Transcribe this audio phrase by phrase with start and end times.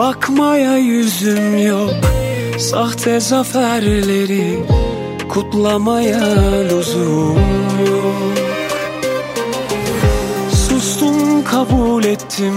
[0.00, 1.94] bakmaya yüzüm yok.
[2.58, 4.64] Sahte zaferleri
[5.28, 6.24] kutlamaya
[6.70, 7.36] lüzum
[7.86, 8.32] yok.
[10.68, 12.54] Sustum kabul ettim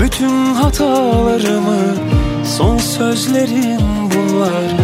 [0.00, 1.96] bütün hatalarımı.
[2.56, 3.80] Son sözlerim
[4.14, 4.76] bunlar.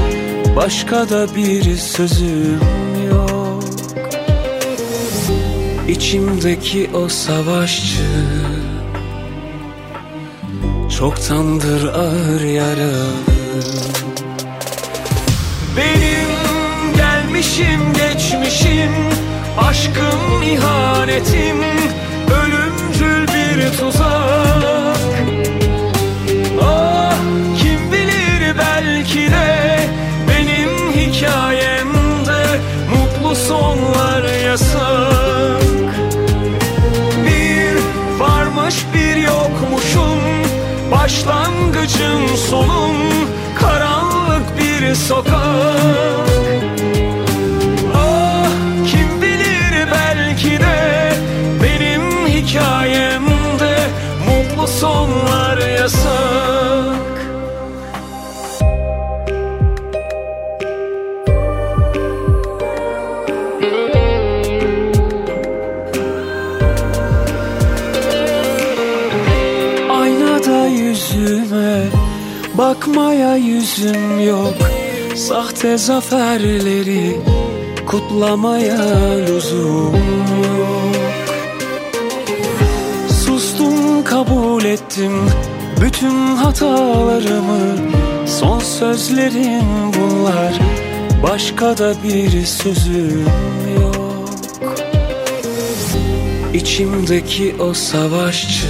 [0.57, 2.61] Başka da bir sözüm
[3.11, 3.65] yok.
[5.89, 8.03] İçimdeki o savaşçı
[11.03, 13.07] Çoktandır ağır yaralı
[15.77, 16.29] Benim
[16.97, 18.93] gelmişim geçmişim
[19.59, 21.57] Aşkım ihanetim
[22.43, 24.97] Ölümcül bir tuzak.
[26.63, 27.15] Ah
[27.63, 29.79] kim bilir belki de
[30.29, 32.61] Benim hikayemde
[32.95, 34.92] Mutlu sonlar yasak
[41.03, 42.97] Başlangıcım sonum
[43.61, 45.35] Karanlık bir sokak.
[47.95, 48.51] Ah
[48.91, 51.13] kim bilir belki de
[51.63, 53.77] Benim hikayemde
[54.27, 56.62] Mutlu sonlar yasak
[73.79, 74.55] yüzüm yok
[75.17, 77.21] Sahte zaferleri
[77.87, 78.79] kutlamaya
[79.27, 79.95] lüzum
[80.45, 80.95] yok.
[83.25, 85.13] Sustum kabul ettim
[85.81, 87.77] bütün hatalarımı.
[88.27, 90.61] Son sözlerim bunlar
[91.23, 93.27] Başka da bir sözüm
[93.81, 94.02] yok
[96.55, 98.67] İçimdeki o savaşçı.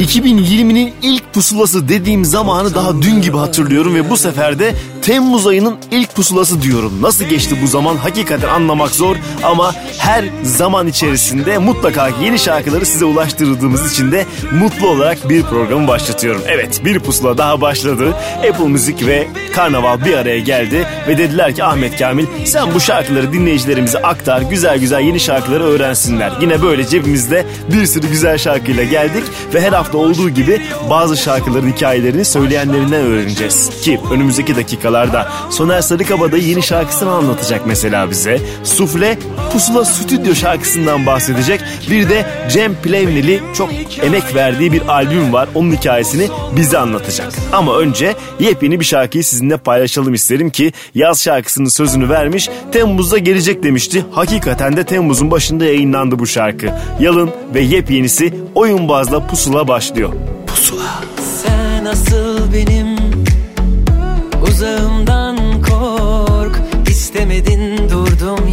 [0.00, 5.76] 2020'nin ilk pusulası dediğim zamanı daha dün gibi hatırlıyorum ve bu sefer de Temmuz ayının
[5.90, 7.02] ilk pusulası diyorum.
[7.02, 13.04] Nasıl geçti bu zaman hakikaten anlamak zor ama her zaman içerisinde mutlaka yeni şarkıları size
[13.04, 16.42] ulaştırdığımız için de mutlu olarak bir programı başlatıyorum.
[16.46, 18.14] Evet bir pusula daha başladı.
[18.50, 23.32] Apple Müzik ve Karnaval bir araya geldi ve dediler ki Ahmet Kamil sen bu şarkıları
[23.32, 26.32] dinleyicilerimize aktar güzel güzel yeni şarkıları öğrensinler.
[26.40, 29.24] Yine böyle cebimizde bir sürü güzel şarkıyla geldik
[29.54, 33.70] ve her hafta olduğu gibi bazı şarkıların hikayelerini söyleyenlerinden öğreneceğiz.
[33.82, 34.56] Ki önümüzdeki
[34.90, 38.40] dakikalarda Soner Sarıkabada yeni şarkısını anlatacak mesela bize.
[38.64, 39.18] Sufle
[39.52, 41.60] Pusula Stüdyo şarkısından bahsedecek.
[41.90, 43.70] Bir de Cem Plevneli çok
[44.02, 45.48] emek verdiği bir albüm var.
[45.54, 47.32] Onun hikayesini bize anlatacak.
[47.52, 52.48] Ama önce yepyeni bir şarkıyı sizinle paylaşalım isterim ki yaz şarkısının sözünü vermiş.
[52.72, 54.04] Temmuz'da gelecek demişti.
[54.12, 56.70] Hakikaten de Temmuz'un başında yayınlandı bu şarkı.
[57.00, 60.12] Yalın ve yepyenisi oyun bazla pusula başlıyor.
[60.46, 61.00] Pusula.
[61.42, 62.99] Sen asıl benim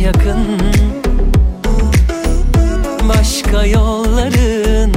[0.08, 0.60] yakın.
[3.10, 4.92] Başka yolların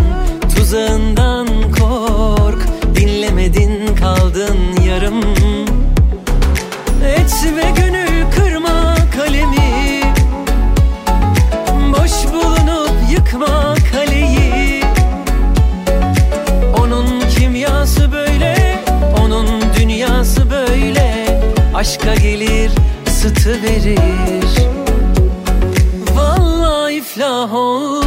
[0.57, 1.47] tuzağından
[1.79, 2.67] kork.
[2.95, 4.57] Dinlemedin kaldın
[4.89, 5.21] yarım.
[7.05, 8.07] Etme günü
[8.37, 10.03] kırma kalemi.
[11.93, 14.85] Boş bulunup yıkma kaleyi.
[16.79, 18.83] Onun kimyası böyle,
[19.21, 19.49] onun
[19.79, 21.27] dünyası böyle.
[21.75, 22.71] Aşka gelir,
[23.09, 24.40] ısıtı verir
[27.21, 28.00] जहाँ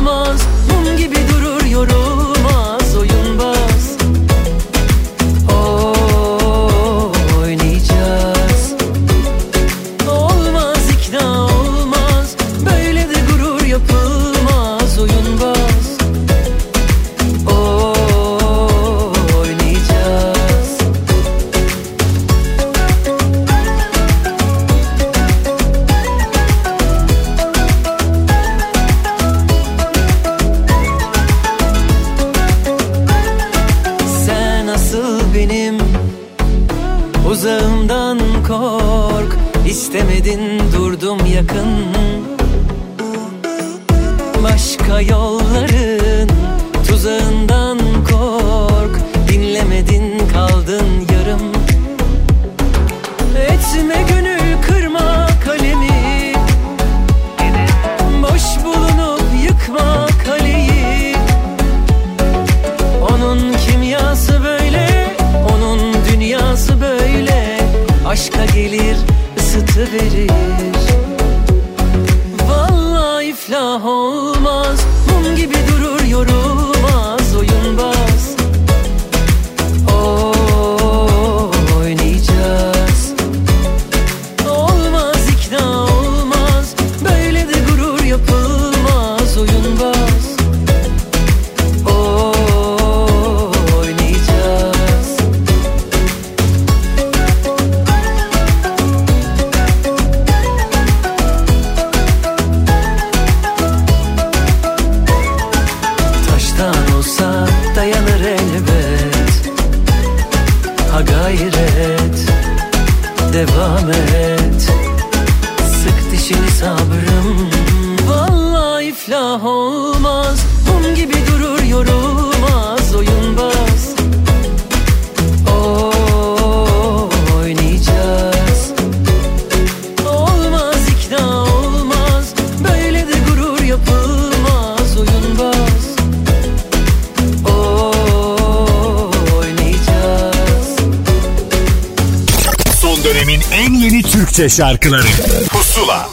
[144.03, 145.08] yeni Türkçe şarkıları.
[145.52, 146.09] Pusula.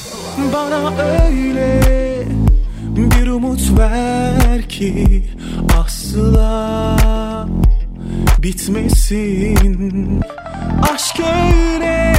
[0.52, 1.80] Bana öyle
[2.96, 5.24] bir umut ver ki
[5.78, 6.96] asla
[8.38, 10.20] bitmesin.
[10.94, 12.16] Aşk öyle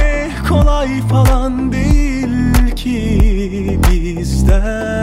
[0.48, 4.96] kolay falan değil ki bizden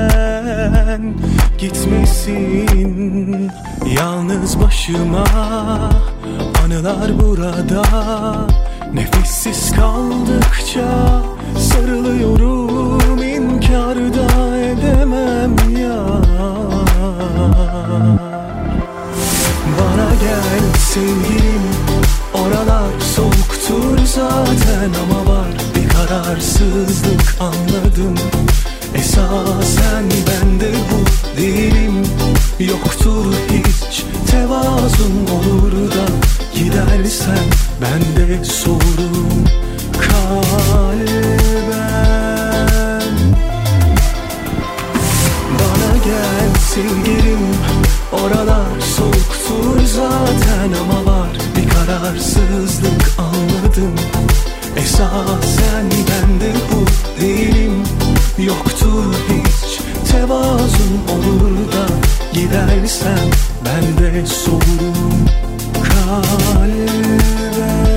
[1.58, 3.52] gitmesin.
[3.98, 5.26] Yalnız başıma
[6.64, 7.84] anılar burada
[8.94, 11.22] Nefessiz kaldıkça
[11.60, 16.06] sarılıyorum inkar da edemem ya.
[19.80, 21.62] Bana gel sevgilim
[22.34, 28.16] Oralar soğuktur zaten ama var bir kararsızlık anladım.
[28.96, 32.04] Esasen bende bu değilim
[32.60, 37.48] Yoktur hiç tevazun olur da Gidersen
[37.82, 39.44] ben de sorum
[39.94, 40.30] kalben
[45.60, 47.44] bana gel sevgilim
[48.12, 53.96] Oralar soğuktur zaten ama var bir kararsızlık anladım.
[54.78, 56.86] Esasen bende bu
[57.22, 57.84] değilim
[58.38, 59.80] Yoktur hiç
[60.12, 61.02] tevazun.
[61.10, 61.86] Olur da
[62.34, 63.28] Gidersen
[63.66, 65.39] ben de sorum
[66.10, 67.89] kalben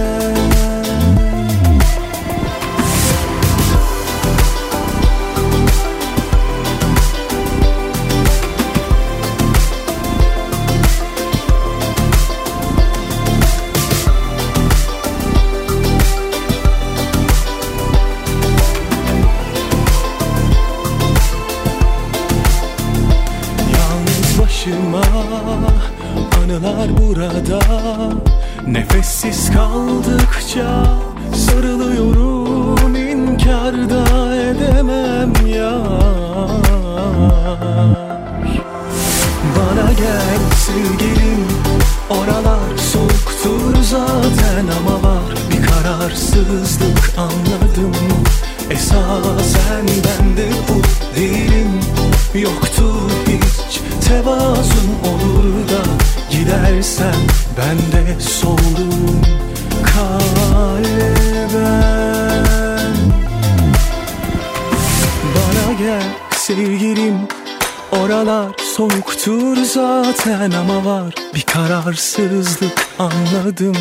[73.52, 73.76] anladım.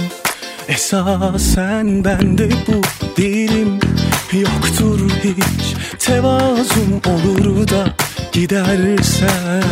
[0.67, 2.81] Esasen bende bu
[3.17, 3.79] değilim
[4.33, 5.75] Yoktur hiç.
[5.99, 7.95] Tevazun olur da
[8.31, 9.63] gidersen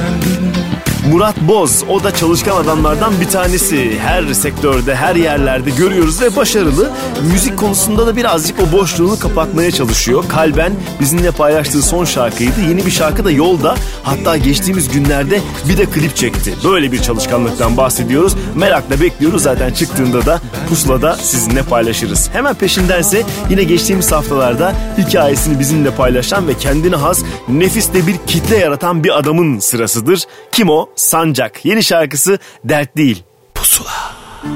[1.11, 3.99] Murat Boz o da çalışkan adamlardan bir tanesi.
[3.99, 6.91] Her sektörde, her yerlerde görüyoruz ve başarılı.
[7.31, 10.23] Müzik konusunda da birazcık o boşluğunu kapatmaya çalışıyor.
[10.29, 12.61] Kalben bizimle paylaştığı son şarkıydı.
[12.69, 13.75] Yeni bir şarkı da yolda.
[14.03, 16.53] Hatta geçtiğimiz günlerde bir de klip çekti.
[16.63, 18.35] Böyle bir çalışkanlıktan bahsediyoruz.
[18.55, 22.29] Merakla bekliyoruz zaten çıktığında da pusulada sizinle paylaşırız.
[22.33, 28.57] Hemen peşindense yine geçtiğimiz haftalarda hikayesini bizimle paylaşan ve kendine has nefis de bir kitle
[28.57, 30.23] yaratan bir adamın sırasıdır.
[30.51, 30.89] Kim o?
[30.99, 31.65] Sancak.
[31.65, 33.23] Yeni şarkısı Dert Değil.
[33.55, 34.08] Pusula.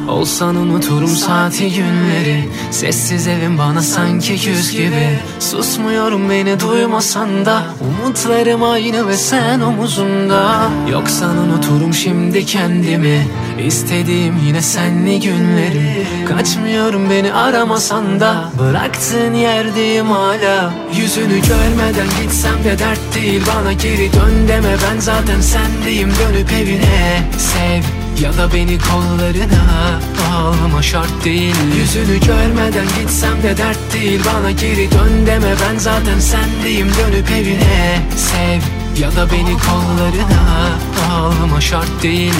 [0.08, 2.50] Olsan unuturum saati günleri.
[2.72, 5.20] Sessiz evim bana sanki yüz gibi.
[5.40, 7.64] Susmuyorum beni duymasan da.
[7.82, 10.70] Umutlarım aynı ve sen omuzumda.
[10.92, 13.28] Yoksan unuturum şimdi kendimi.
[13.68, 16.08] İstediğim yine senli günleri.
[16.28, 18.50] Kaçmıyorum beni aramasan da.
[18.60, 20.74] Bıraktığın yerdeyim hala.
[20.96, 23.42] Yüzünü görmeden gitsem de dert değil.
[23.56, 24.76] Bana geri dön deme.
[24.92, 26.10] Ben zaten sendeyim.
[26.10, 30.00] Dönüp evine sev ya da beni kollarına
[30.34, 31.56] Ağlama şart değil.
[31.80, 34.22] Yüzünü görmeden gitsem de dert değil.
[34.34, 36.88] Bana geri dön deme ben zaten sendeyim.
[36.88, 38.62] Dönüp evine sev.
[39.02, 40.70] Ya da beni kollarına
[41.12, 42.34] Ağlama şart değil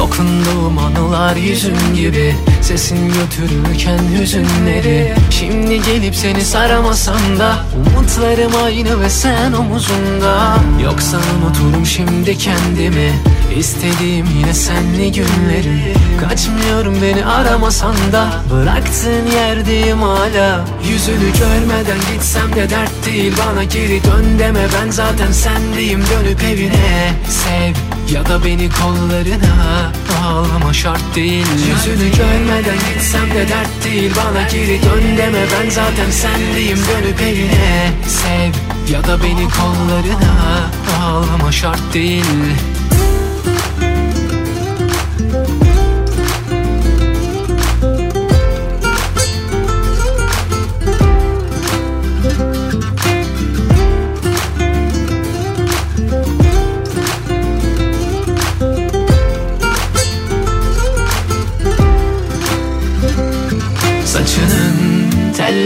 [0.00, 5.14] Dokunduğum anılar yüzün gibi Sesin götürürken hüzünleri.
[5.30, 10.56] Şimdi gelip seni saramasam da Umutlarım aynı ve sen omuzunda.
[10.84, 13.12] Yoksa unuturum şimdi kendimi
[13.56, 15.94] İstediğim yine senli günleri.
[16.20, 20.64] Kaçmıyorum beni aramasan da Bıraktığın yerdeyim hala.
[20.90, 24.66] Yüzünü görmeden gitsem de dert değil Bana geri dön deme.
[24.80, 27.12] Ben zaten sendeyim Dönüp evine.
[27.28, 29.92] Sev ya da beni kollarına
[30.24, 31.46] Ağlama şart değil.
[31.52, 34.12] Yüzünü görmeden gitsem de dert değil.
[34.16, 38.52] Bana geri dön deme ben zaten sendeyim Dönüp evine sev.
[38.92, 40.70] Ya da beni kollarına
[41.02, 42.24] Ağlama şart değil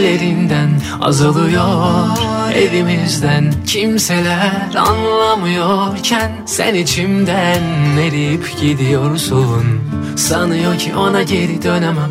[0.05, 0.71] tellerinden
[1.01, 2.09] azalıyor
[2.55, 3.55] Evimizden.
[3.67, 7.63] Kimseler anlamıyorken Sen içimden
[7.99, 9.65] eriyip gidiyorsun.
[10.17, 12.11] Sanıyor ki ona geri dönemem.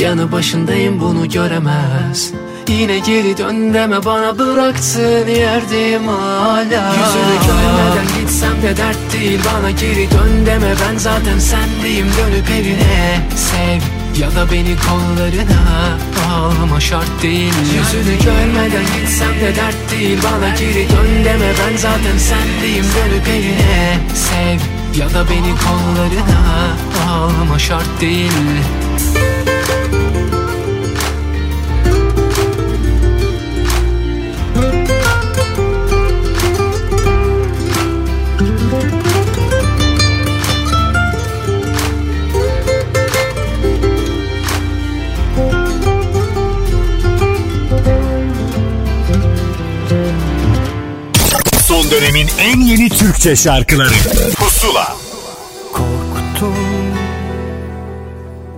[0.00, 2.32] Yanı başındayım bunu göremez.
[2.68, 6.94] Yine geri dön deme bana bıraktığın yerdeyim hala.
[6.94, 10.74] Yüzünü görmeden gitsem de dert değil Bana geri dön deme.
[10.88, 15.98] Ben zaten sendeyim Dönüp evine sev ya da beni kollarına
[16.30, 17.52] Ağlama şart değil.
[17.78, 20.18] Yüzünü görmeden gitsem de dert değil.
[20.24, 22.84] Bana geri dön deme ben zaten sendeyim.
[22.84, 24.58] Dönüp evine sev.
[25.00, 26.76] Ya da beni kollarına
[27.08, 28.32] Ağlama şart değil
[51.86, 53.94] Son dönemin en yeni Türkçe şarkıları.
[54.36, 54.96] Pusula.
[55.72, 56.54] Korktum.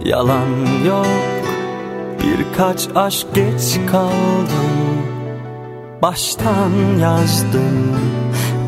[0.04, 1.06] Yalan yok.
[2.22, 4.98] Birkaç aşk geç kaldım.
[6.02, 8.00] Baştan yazdım.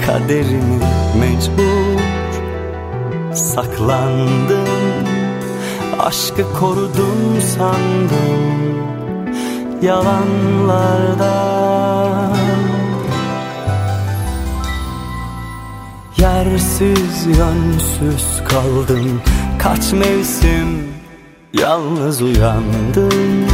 [0.07, 0.81] Kaderimi
[1.21, 2.01] mecbur
[3.35, 5.07] Saklandım.
[5.99, 8.81] Aşkı korudum sandım.
[9.83, 11.61] Yalanlardan
[16.21, 19.23] Yersiz yönsüz kaldım.
[19.59, 20.93] Kaç mevsim
[21.53, 23.47] yalnız uyandım.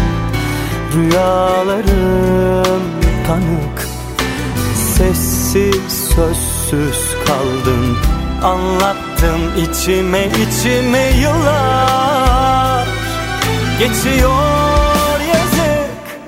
[0.94, 2.82] Rüyalarım
[3.26, 3.88] tanık
[4.96, 7.98] Sessiz sözsüz kaldım.
[8.42, 12.86] Anlattım içime içime yıllar.
[13.78, 16.20] Geçiyor yazık.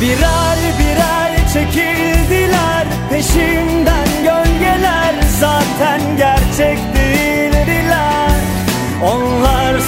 [0.00, 2.86] Birer birer çekildiler.
[3.10, 5.01] Peşimden gölgeler
[5.42, 8.40] zaten gerçek değildiler
[9.02, 9.80] Onlar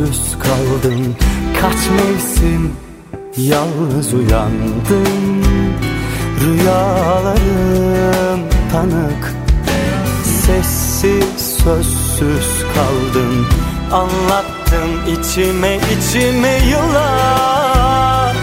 [0.00, 1.16] yönsüz kaldım.
[1.60, 2.72] Kaç mevsim
[3.36, 5.42] yalnız uyandım.
[6.44, 7.30] Rüyalarım
[8.72, 9.34] tanık
[10.24, 13.46] Sessiz sözsüz kaldım.
[13.92, 18.36] Anlattım içime içime yıllar.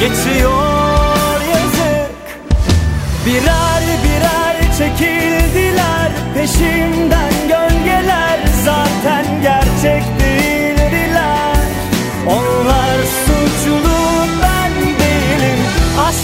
[0.00, 2.12] Geçiyor yazık.
[3.26, 6.12] Birer birer çekildiler.
[6.34, 10.21] Peşimden gölgeler Zaten gerçek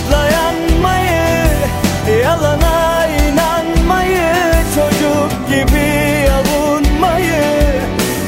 [0.09, 1.47] Aşkla yanmayı
[2.23, 4.33] Yalana inanmayı
[4.75, 7.43] Çocuk gibi avunmayı.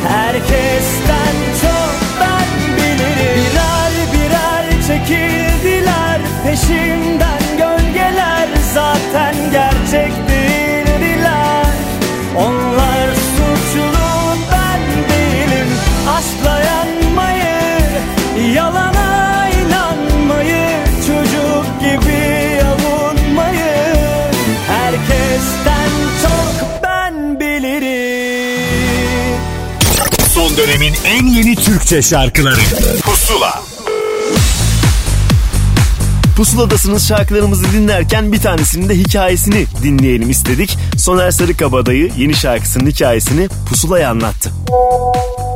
[0.09, 3.51] Herkesten çok ben bilirim.
[3.53, 7.30] Birer birer çekildiler Peşimden
[30.61, 32.61] dönemin en yeni Türkçe şarkıları
[33.03, 33.63] Pusula
[36.37, 40.79] Pusuladasınız şarkılarımızı dinlerken bir tanesinin de hikayesini dinleyelim istedik.
[40.97, 44.51] Soner Sarıkabadayı yeni şarkısının hikayesini Pusula'ya anlattı.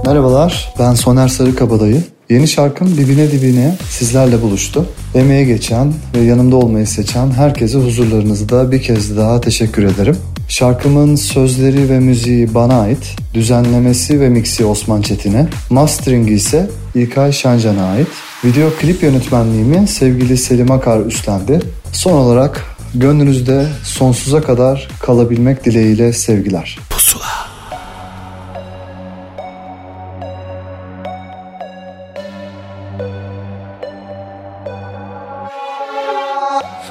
[0.07, 2.03] Merhabalar, ben Soner Sarıkabadayı.
[2.31, 4.87] Yeni şarkım Dibine Dibine sizlerle buluştu.
[5.15, 10.17] Emeğe geçen ve yanımda olmayı seçen herkese huzurlarınızda bir kez daha teşekkür ederim.
[10.49, 17.85] Şarkımın sözleri ve müziği bana ait, düzenlemesi ve miksi Osman Çetin'e, masteringi ise İlkay Şancan'a
[17.85, 18.09] ait.
[18.45, 21.61] Video klip yönetmenliğimi sevgili Selim Akar üstlendi.
[21.93, 26.79] Son olarak gönlünüzde sonsuza kadar kalabilmek dileğiyle sevgiler.
[26.91, 27.25] Pusula.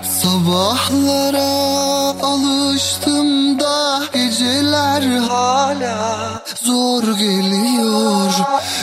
[0.04, 1.63] Sabahlara
[2.24, 8.32] alıştım da geceler hala zor geliyor.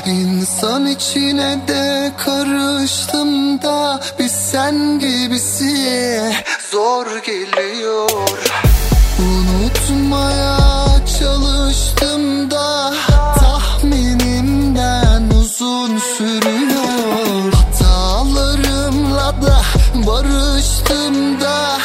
[0.07, 6.33] İnsan içine de karıştım da bir sen gibisi
[6.73, 8.11] zor geliyor.
[9.19, 10.57] Unutmaya
[11.19, 12.93] çalıştım da
[13.41, 17.53] tahminimden uzun sürüyor.
[17.53, 19.61] Hatalarımla da
[20.07, 21.80] barıştım da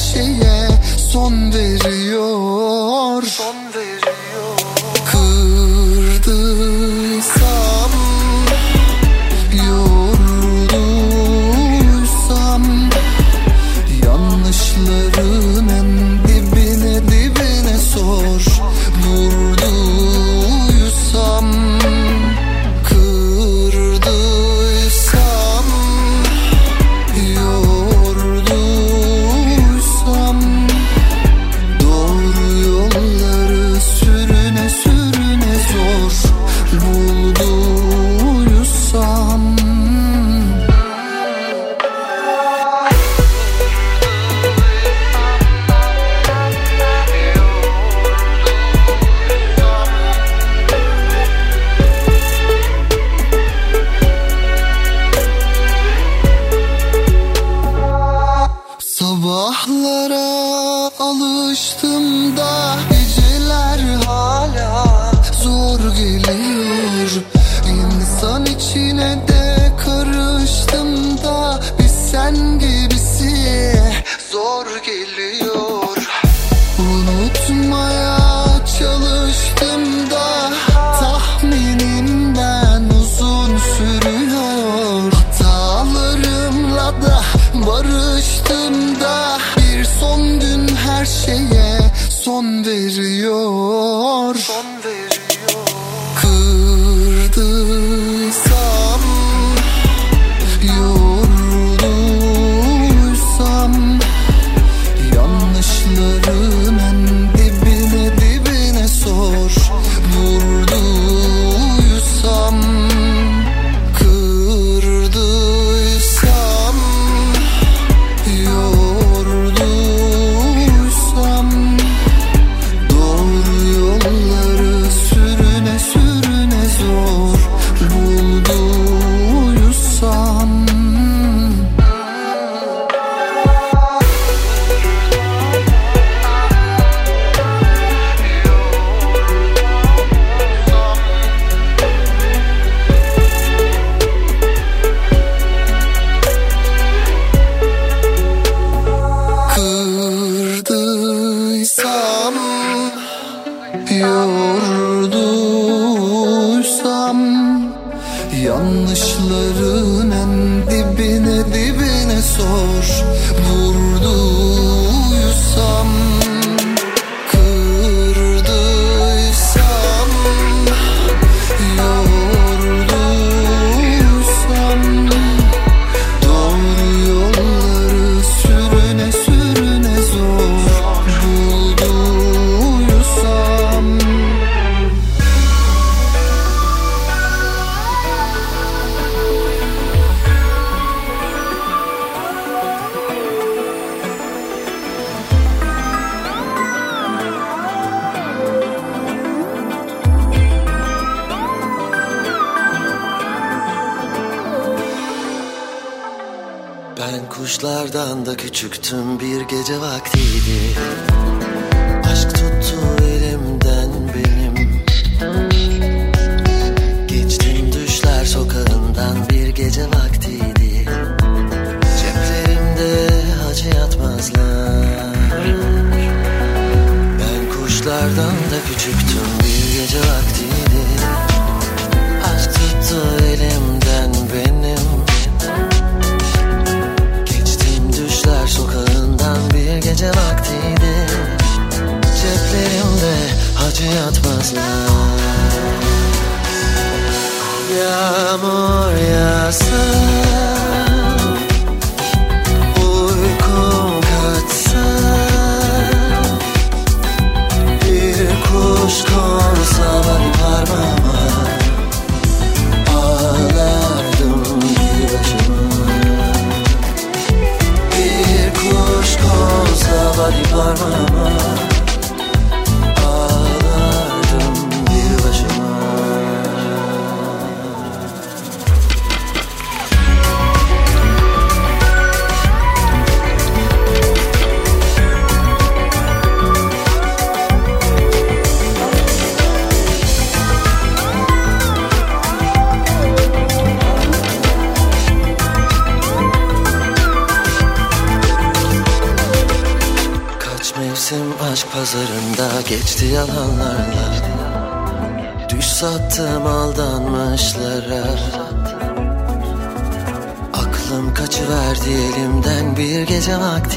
[0.00, 0.68] şeye
[1.12, 3.22] son veriyor.
[3.22, 3.79] Son veriyor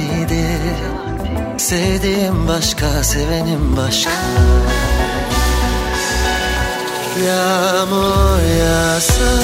[0.04, 0.46] vaktiydi
[1.58, 4.12] Sevdiğim başka, sevenim başka.
[7.26, 9.40] Yağmur yağsa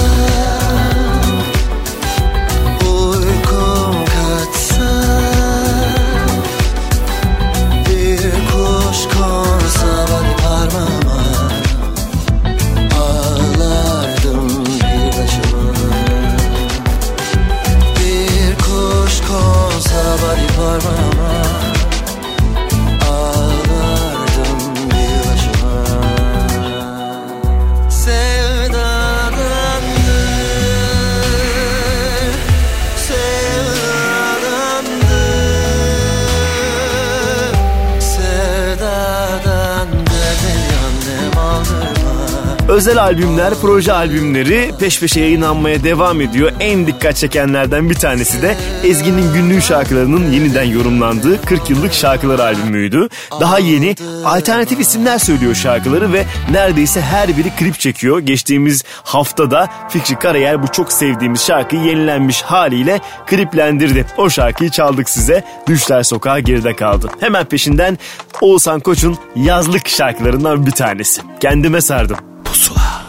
[42.79, 46.51] Özel albümler, proje albümleri peş peşe yayınlanmaya devam ediyor.
[46.59, 53.09] En dikkat çekenlerden bir tanesi de Ezgi'nin günlük şarkılarının yeniden yorumlandığı 40 yıllık şarkılar albümüydü.
[53.39, 58.19] Daha yeni alternatif isimler söylüyor şarkıları ve neredeyse her biri klip çekiyor.
[58.19, 64.05] Geçtiğimiz haftada Fikri Karayel bu çok sevdiğimiz şarkıyı yenilenmiş haliyle kliplendirdi.
[64.17, 65.43] O şarkıyı çaldık size.
[65.67, 67.09] Düşler Sokağı geride kaldı.
[67.19, 67.97] Hemen peşinden
[68.41, 71.21] Oğuzhan Koç'un yazlık şarkılarından bir tanesi.
[71.39, 72.28] Kendime sardım.
[72.49, 73.01] Pusula.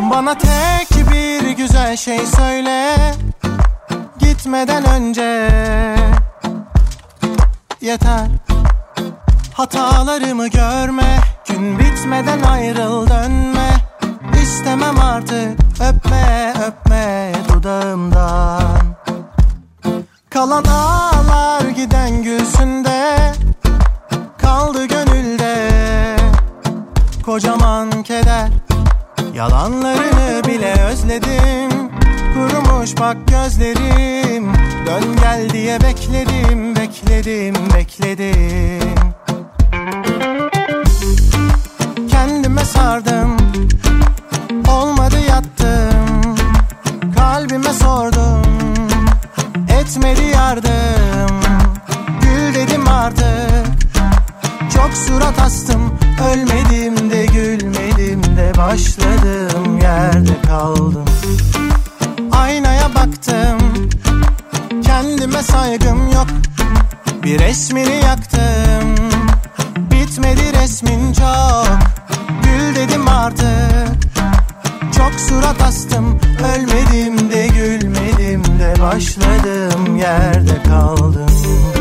[0.00, 2.96] Bana tek bir güzel şey söyle.
[4.18, 5.50] Gitmeden önce
[7.80, 8.26] Yeter.
[9.54, 11.18] Hatalarımı görme.
[11.48, 13.70] Gün bitmeden ayrıl dönme.
[14.42, 15.58] İstemem artık.
[15.80, 18.96] Öpme öpme dudağımdan.
[20.30, 23.16] Kalan ağlar giden gülsünde.
[24.38, 25.70] Kaldı gönülde
[27.24, 28.48] Kocaman keder
[29.40, 31.90] Yalanlarını bile özledim.
[32.34, 34.52] Kurumuş bak gözlerim.
[34.86, 38.94] Dön gel diye bekledim Bekledim bekledim.
[42.10, 43.36] Kendime sardım.
[44.68, 46.36] Olmadı yattım.
[47.16, 48.42] Kalbime sordum.
[49.80, 51.40] Etmedi yardım.
[52.22, 53.66] Gül dedim artık.
[54.74, 55.98] Çok surat astım.
[56.32, 57.89] Ölmedim de gülmedim
[58.36, 61.04] de Başladığım yerde kaldım.
[62.32, 63.88] Aynaya baktım
[64.82, 66.26] Kendime saygım yok.
[67.22, 68.94] Bir resmini yaktım
[69.76, 71.78] Bitmedi resmin çok.
[72.44, 73.88] Gül dedim artık
[74.96, 76.20] Çok surat astım.
[76.54, 81.79] Ölmedim de gülmedim de Başladığım yerde kaldım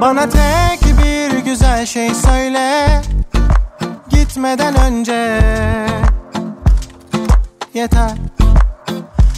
[0.00, 2.86] Bana tek bir güzel şey söyle.
[4.08, 5.40] Gitmeden önce.
[7.74, 8.10] Yeter.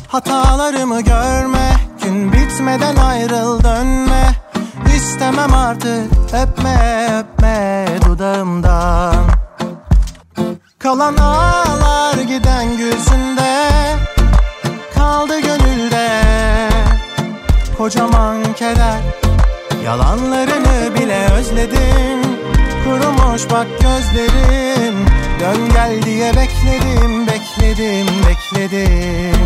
[0.09, 1.73] Hatalarımı görme.
[2.03, 4.35] Gün bitmeden ayrıl dönme.
[4.97, 6.13] İstemem artık.
[6.33, 9.15] Öpme öpme dudağımdan.
[10.79, 13.28] Kalan ağlar giden gözünde
[19.89, 22.21] Yalanlarını bile özledim.
[22.85, 24.95] Kurumuş bak gözlerim.
[25.41, 29.41] Dön gel diye bekledim Bekledim bekledim.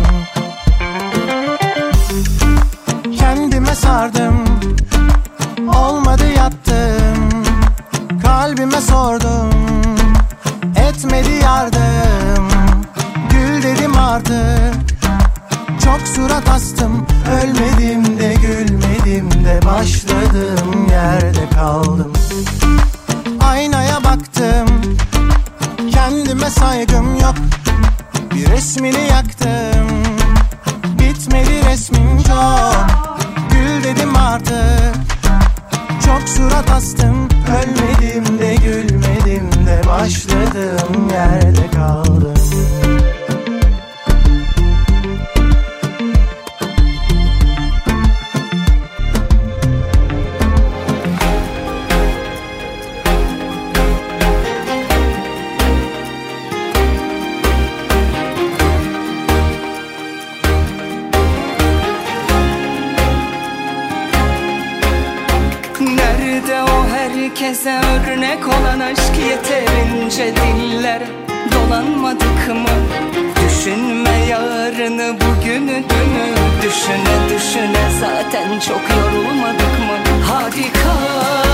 [3.19, 4.43] Kendime sardım.
[5.75, 7.29] Olmadı yattım
[8.23, 9.49] Kalbime sordum.
[10.75, 12.47] Etmedi yardım.
[13.29, 14.92] Gül dedim artık
[15.83, 17.05] Çok surat astım.
[17.41, 22.13] Ölmedim de gülmedim de Başladığım yerde kaldım.
[23.41, 24.67] Aynaya baktım
[25.91, 27.35] Kendime saygım yok.
[28.35, 29.87] Bir resmini yaktım
[30.99, 32.87] Bitmedi resmin çok.
[33.51, 34.95] Gül dedim artık
[36.05, 37.27] Çok surat astım.
[37.47, 42.33] Ölmedim de gülmedim de Başladığım yerde kaldım
[67.65, 71.07] herkese örnek olan aşk yeterince dillere
[71.51, 72.69] dolanmadık mı?
[73.45, 80.23] Düşünme yarını bugünü dünü Düşüne düşüne zaten çok yorulmadık mı?
[80.27, 81.52] Hadi kal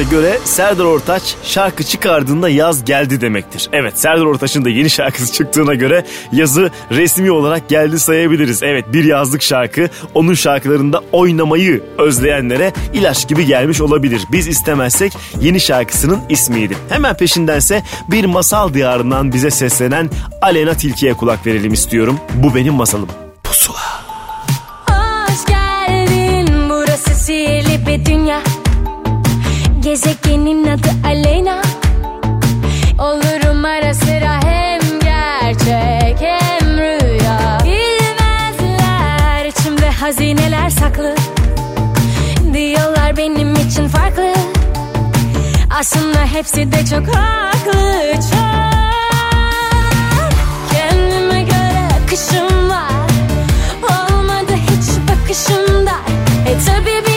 [0.00, 3.68] inanışa göre Serdar Ortaç şarkı çıkardığında yaz geldi demektir.
[3.72, 8.62] Evet Serdar Ortaç'ın da yeni şarkısı çıktığına göre yazı resmi olarak geldi sayabiliriz.
[8.62, 14.22] Evet bir yazlık şarkı onun şarkılarında oynamayı özleyenlere ilaç gibi gelmiş olabilir.
[14.32, 16.76] Biz istemezsek yeni şarkısının ismiydi.
[16.88, 20.10] Hemen peşindense bir masal diyarından bize seslenen
[20.42, 22.20] Alena Tilki'ye kulak verelim istiyorum.
[22.34, 23.08] Bu benim masalım.
[30.30, 31.62] Gezegenin adı Aleyna.
[32.98, 37.58] Olurum ara sıra hem gerçek hem rüya.
[37.64, 41.14] Bilmezler içimde hazineler saklı.
[42.54, 44.34] Diyorlar benim için farklı.
[45.80, 48.50] Aslında hepsi de çok haklı çok.
[50.72, 53.10] Kendime göre akışım var.
[53.82, 55.92] Olmadı hiç bakışımda.
[56.46, 57.09] E tabi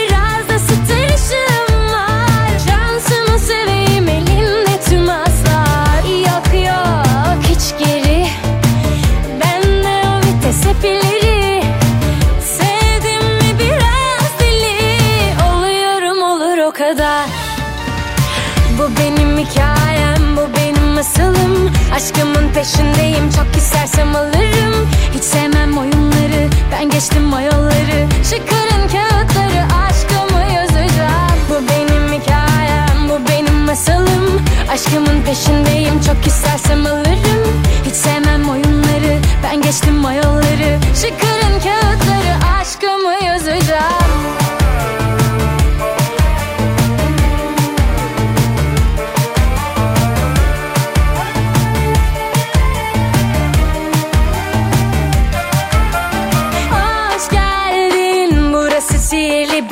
[22.03, 24.89] Aşkımın peşindeyim, çok istersem alırım.
[25.13, 31.37] Hiç sevmem oyunları, ben geçtim o yolları Çıkarın kağıtları, aşkımı yazacağım.
[31.49, 34.41] Bu benim hikayem, bu benim masalım.
[34.71, 37.63] Aşkımın peşindeyim, çok istersem alırım.
[37.85, 44.13] Hiç sevmem oyunları, ben geçtim o yolları Çıkarın kağıtları, aşkımı yazacağım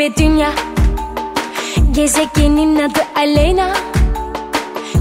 [0.02, 0.52] bir dünya
[1.92, 3.68] Gezegenin adı Aleyna.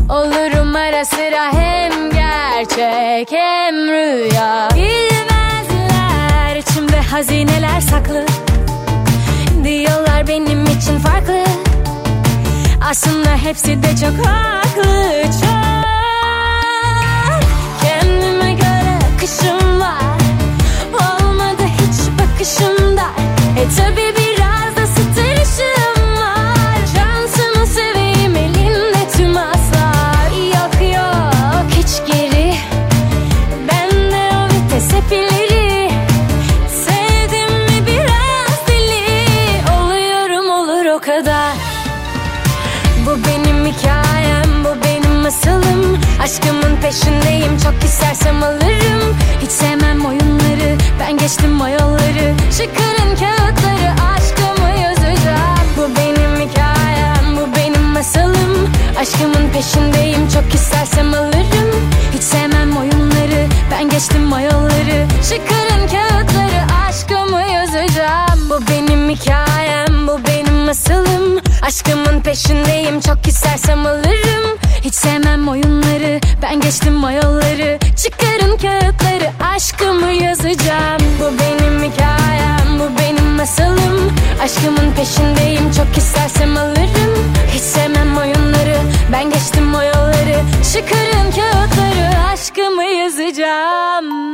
[0.09, 4.69] Olurum ara sıra hem gerçek hem rüya.
[4.75, 8.27] Bilmezler içimde hazineler saklı.
[9.65, 11.45] Diyorlar benim için farklı.
[12.91, 15.51] Aslında hepsi de çok haklı çok.
[17.83, 20.21] Kendime göre akışım var.
[20.93, 23.07] Olmadı hiç bakışımda.
[23.59, 24.40] E tabi biraz
[46.23, 49.17] Aşkımın peşindeyim, çok istersem alırım.
[49.43, 55.67] Hiç sevmem oyunları, ben geçtim o yolları Çıkarın kağıtları, aşkımı yazacağım.
[55.77, 58.71] Bu benim hikayem, bu benim masalım.
[59.01, 61.91] Aşkımın peşindeyim, çok istersem alırım.
[62.15, 68.51] Hiç sevmem oyunları, ben geçtim o yolları Çıkarın kağıtları, aşkımı yazacağım.
[68.51, 74.59] Bu benim hikayem, bu benim masalım Aşkımın peşindeyim çok istersem alırım.
[74.81, 81.01] Hiç sevmem oyunları ben geçtim o yolları Çıkarın kağıtları aşkımı yazacağım.
[81.21, 84.13] Bu benim hikayem bu benim masalım.
[84.43, 87.33] Aşkımın peşindeyim çok istersem alırım.
[87.55, 88.77] Hiç sevmem oyunları
[89.13, 90.41] ben geçtim o yolları
[90.73, 94.31] Çıkarın kağıtları aşkımı yazacağım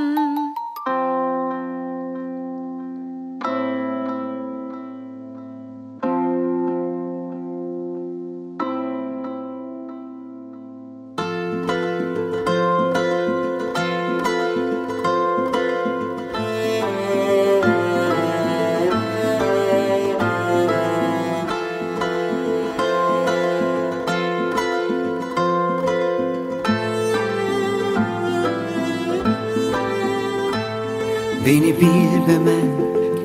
[31.46, 32.66] Beni bilmemen,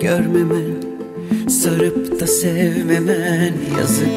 [0.01, 0.71] görmemen
[1.49, 4.07] Sarıp da sevmemen yazık.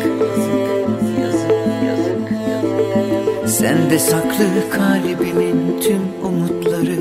[3.46, 6.98] Sende saklı kalbimin tüm umutları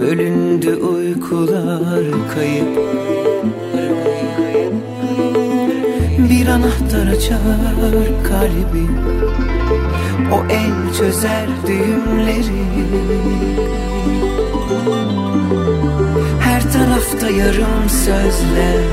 [0.00, 2.04] Bölündü uykular
[2.34, 2.78] kayıp.
[6.30, 7.38] Bir anahtar açar
[8.28, 8.86] kalbi
[10.32, 12.68] O el çözer düğümleri
[16.72, 18.84] Karşı tarafta yarım sözle.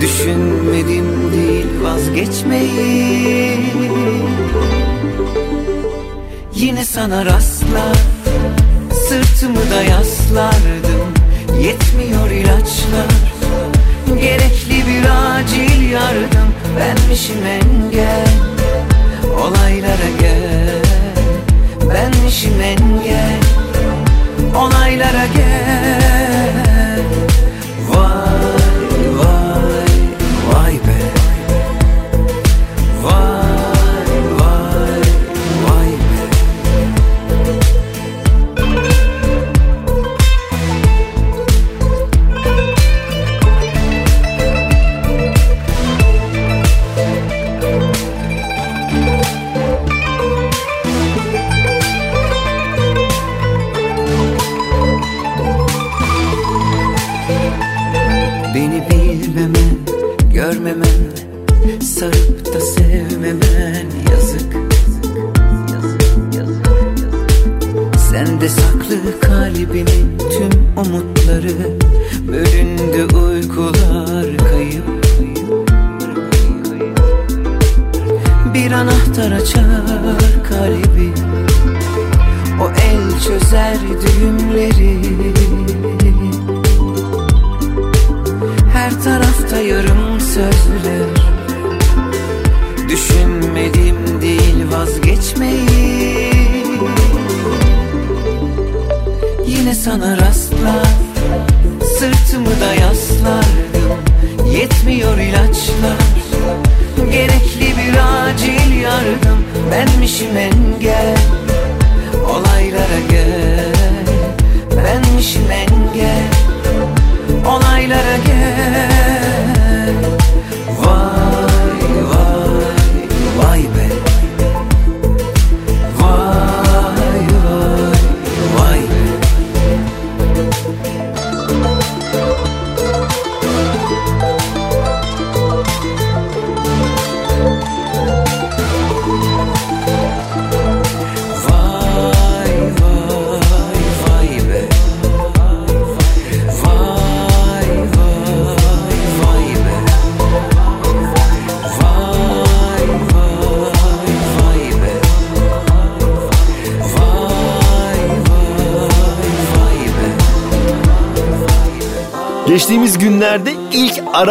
[0.00, 3.58] Düşünmedim değil vazgeçmeyi.
[6.54, 7.96] Yine sana rastlar
[9.08, 11.14] Sırtımı da yaslardım.
[11.60, 13.10] Yetmiyor ilaçlar
[14.20, 16.54] Gerekli bir acil yardım.
[16.78, 18.28] Benmişim engel
[19.40, 20.82] Olaylara gel.
[21.90, 23.43] Benmişim engel
[24.52, 27.02] onaylara gel.
[27.88, 28.53] Vay.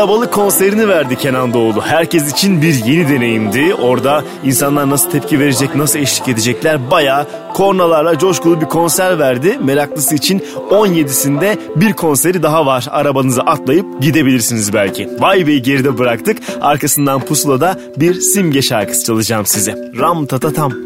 [0.03, 1.81] kalabalık konserini verdi Kenan Doğulu.
[1.81, 3.73] Herkes için bir yeni deneyimdi.
[3.73, 9.59] Orada insanlar nasıl tepki verecek, nasıl eşlik edecekler baya kornalarla coşkulu bir konser verdi.
[9.63, 12.85] Meraklısı için 17'sinde bir konseri daha var.
[12.89, 15.09] Arabanızı atlayıp gidebilirsiniz belki.
[15.19, 16.37] Vay be geride bıraktık.
[16.61, 19.91] Arkasından pusulada bir simge şarkısı çalacağım size.
[19.99, 20.82] Ram tatatam.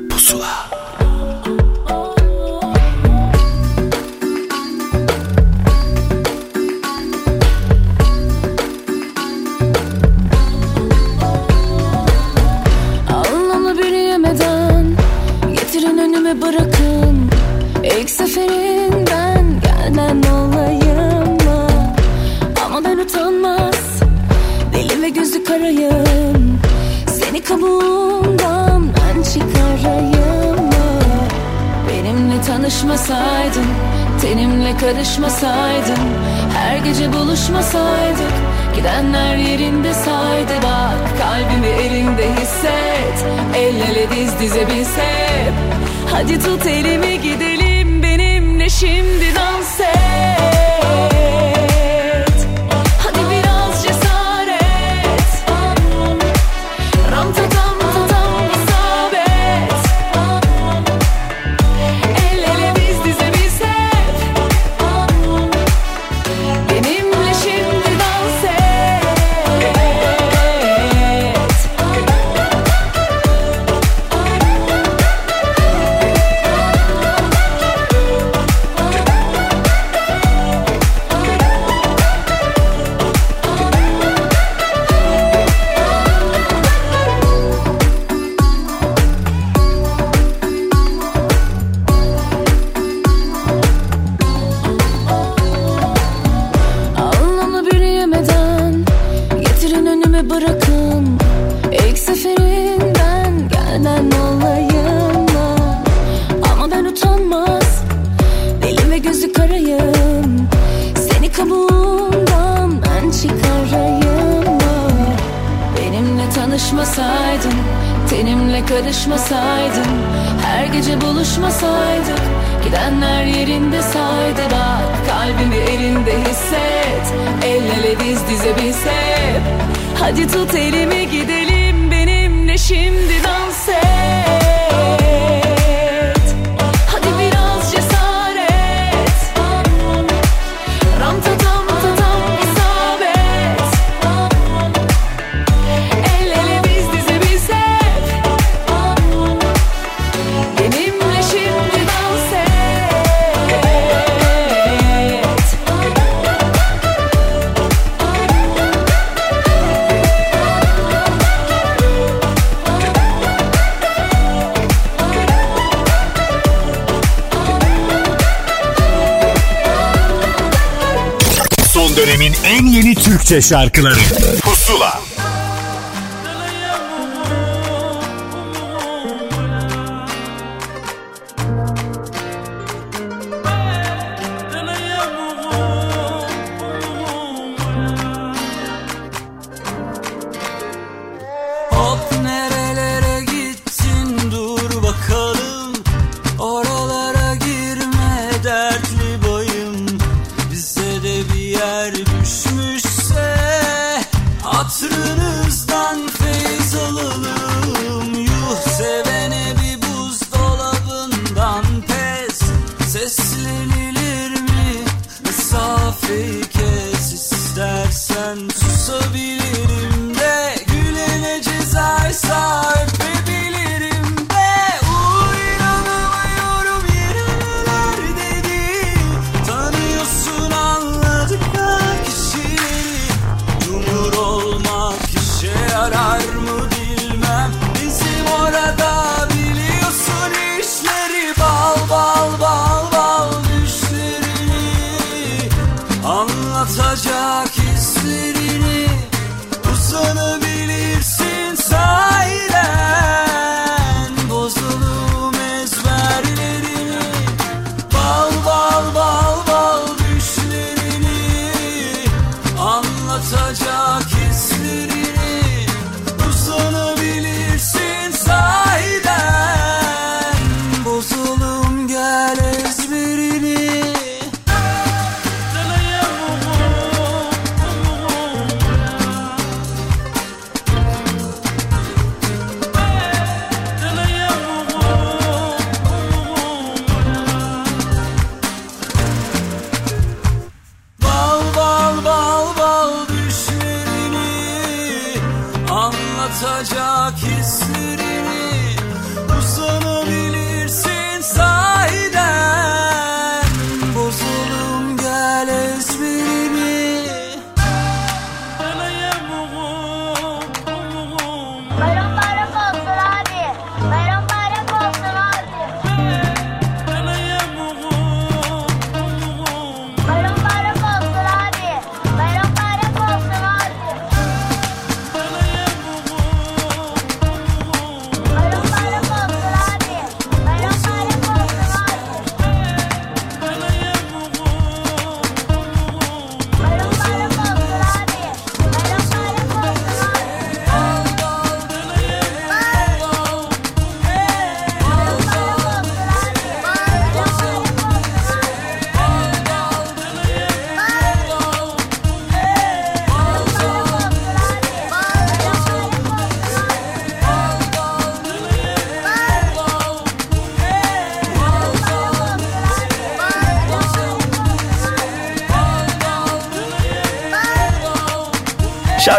[173.28, 174.00] Bahçe şarkıları.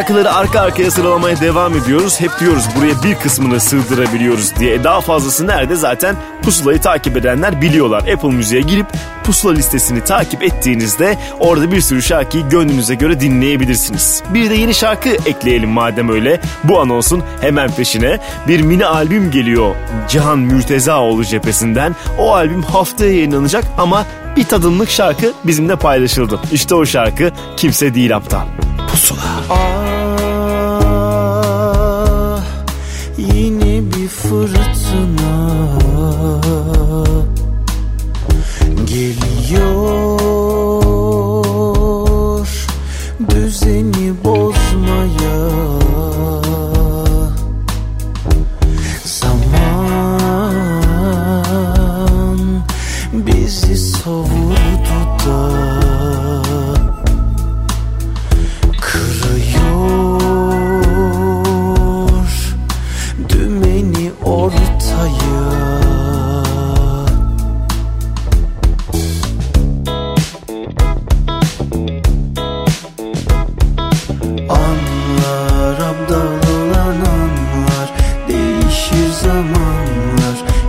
[0.08, 2.20] şarkıları arka arkaya sıralamaya devam ediyoruz.
[2.20, 4.74] Hep diyoruz buraya bir kısmını sığdırabiliyoruz diye.
[4.74, 8.00] E, daha fazlası nerede zaten pusulayı takip edenler biliyorlar.
[8.00, 8.86] Apple Müziğe girip
[9.24, 14.22] pusula listesini takip ettiğinizde orada bir sürü şarkıyı gönlünüze göre dinleyebilirsiniz.
[14.34, 16.40] Bir de yeni şarkı ekleyelim madem öyle.
[16.64, 19.74] Bu anonsun hemen peşine bir mini albüm geliyor
[20.08, 21.96] Cihan Mürtezaoğlu cephesinden.
[22.18, 24.06] O albüm haftaya yayınlanacak ama
[24.36, 26.40] bir tadımlık şarkı bizimle paylaşıldı.
[26.52, 28.57] İşte o şarkı Kimse Değil Aptal.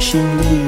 [0.09, 0.58] 心里。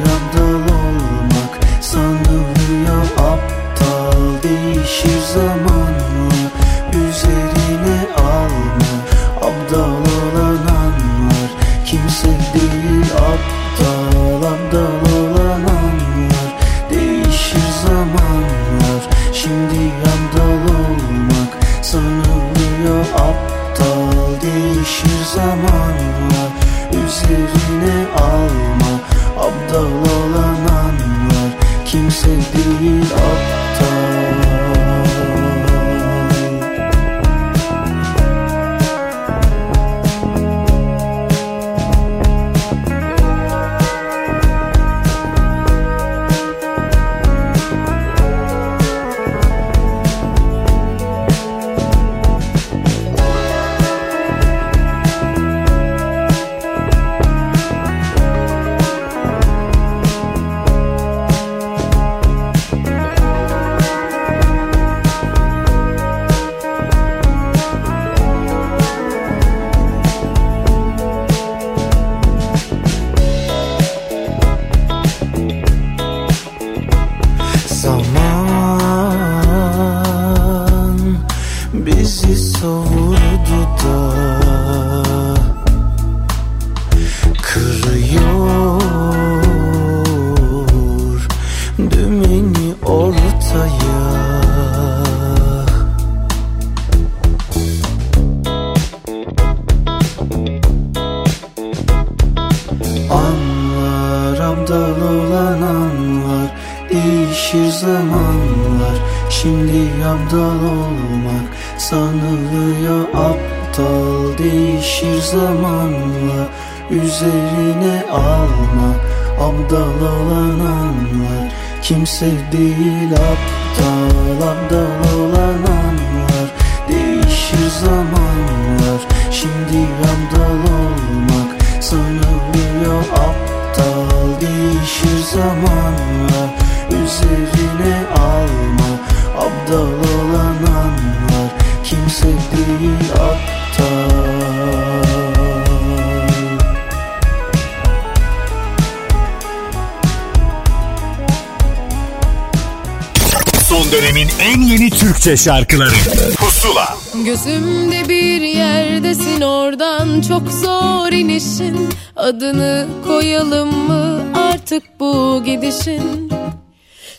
[155.32, 155.92] Türkçe şarkıları.
[156.38, 156.98] Pusula.
[157.26, 161.90] Gözümde bir yerdesin oradan çok zor inişin.
[162.16, 166.32] Adını koyalım mı artık bu gidişin?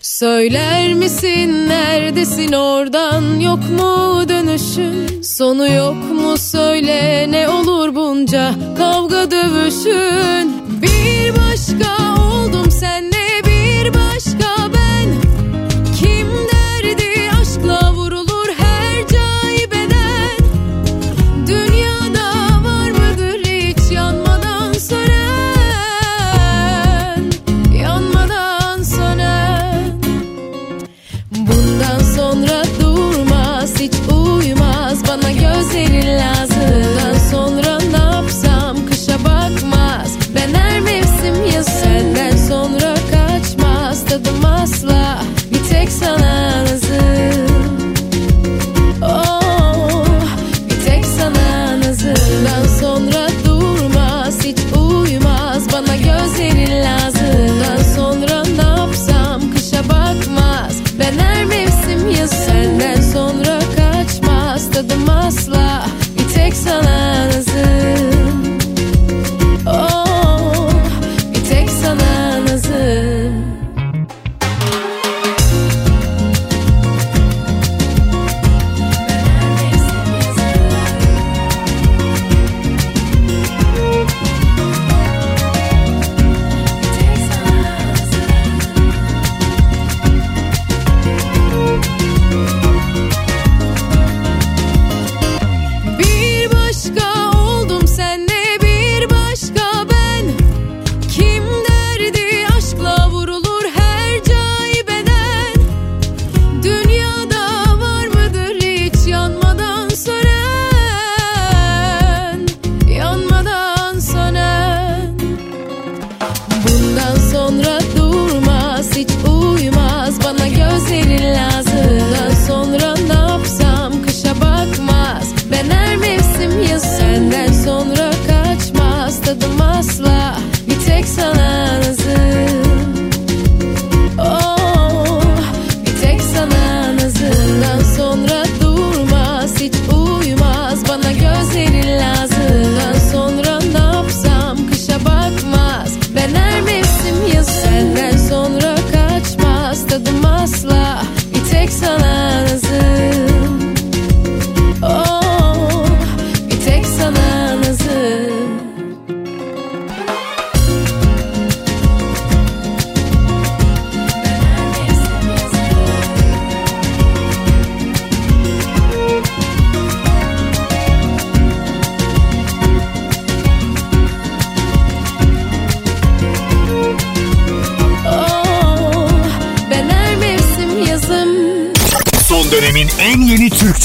[0.01, 5.23] Söyler misin neredesin oradan yok mu dönüşün?
[5.23, 10.42] Sonu yok mu söyle ne olur bunca kavga dövüşün?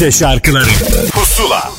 [0.08, 0.70] Türkçe şarkıları
[1.12, 1.72] Pusula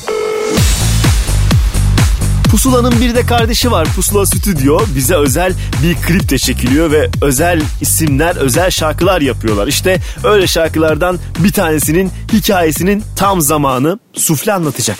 [2.51, 4.79] Pusula'nın bir de kardeşi var Pusula Stüdyo.
[4.95, 5.53] Bize özel
[5.83, 9.67] bir klip de çekiliyor ve özel isimler, özel şarkılar yapıyorlar.
[9.67, 14.97] İşte öyle şarkılardan bir tanesinin hikayesinin tam zamanı Sufle anlatacak.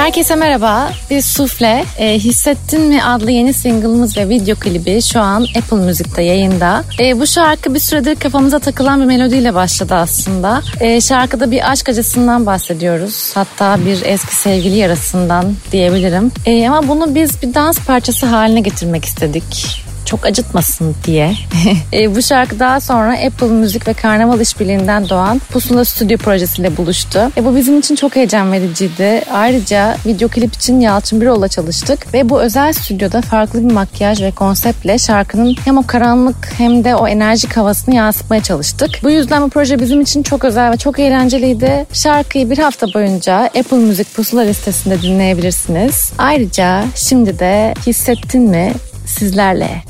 [0.00, 0.92] Herkese merhaba.
[1.10, 1.84] Biz Sufle.
[1.98, 6.84] E, Hissettin mi adlı yeni single'ımız ve video klibi şu an Apple Müzik'te yayında.
[7.00, 10.62] E, bu şarkı bir süredir kafamıza takılan bir melodiyle başladı aslında.
[10.80, 13.30] E, şarkıda bir aşk acısından bahsediyoruz.
[13.34, 16.32] Hatta bir eski sevgili yarasından diyebilirim.
[16.46, 19.79] E, ama bunu biz bir dans parçası haline getirmek istedik
[20.10, 21.34] çok acıtmasın diye.
[21.92, 27.18] e, bu şarkı daha sonra Apple Müzik ve Karnaval İşbirliği'nden doğan Pusula Stüdyo projesiyle buluştu.
[27.36, 29.22] E, bu bizim için çok heyecan vericiydi.
[29.32, 34.30] Ayrıca video klip için Yalçın Birol'la çalıştık ve bu özel stüdyoda farklı bir makyaj ve
[34.30, 38.90] konseptle şarkının hem o karanlık hem de o enerjik havasını yansıtmaya çalıştık.
[39.02, 41.86] Bu yüzden bu proje bizim için çok özel ve çok eğlenceliydi.
[41.92, 46.12] Şarkıyı bir hafta boyunca Apple Müzik Pusula listesinde dinleyebilirsiniz.
[46.18, 48.72] Ayrıca şimdi de Hissettin mi
[49.06, 49.82] sizlerle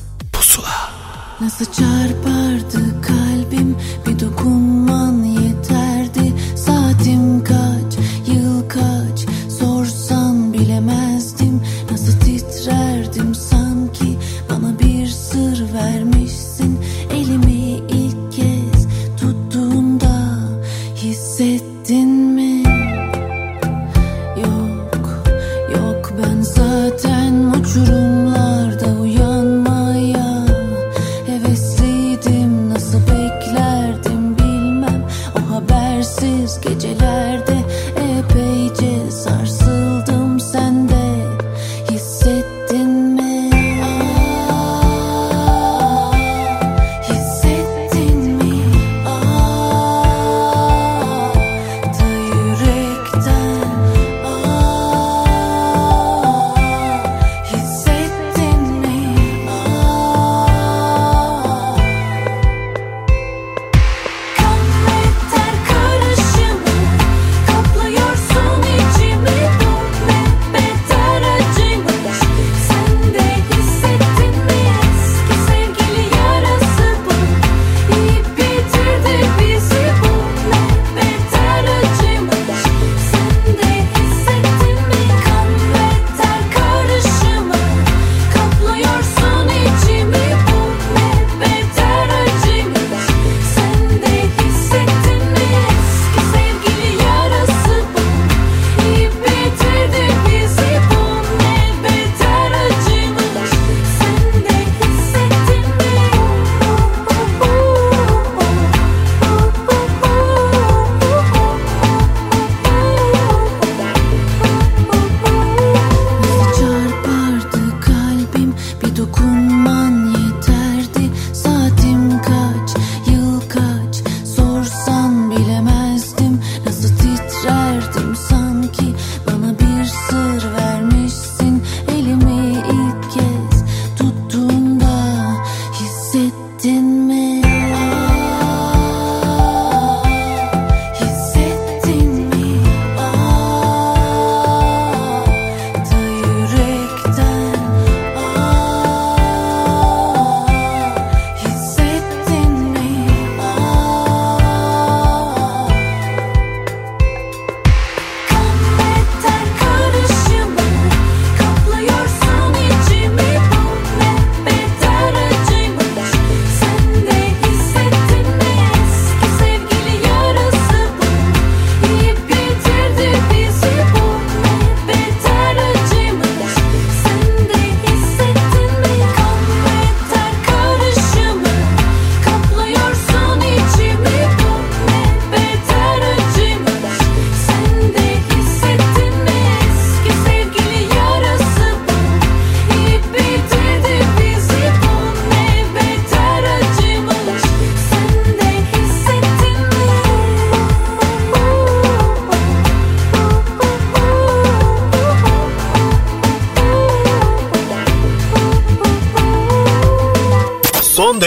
[1.40, 3.02] Nasıl çarpardı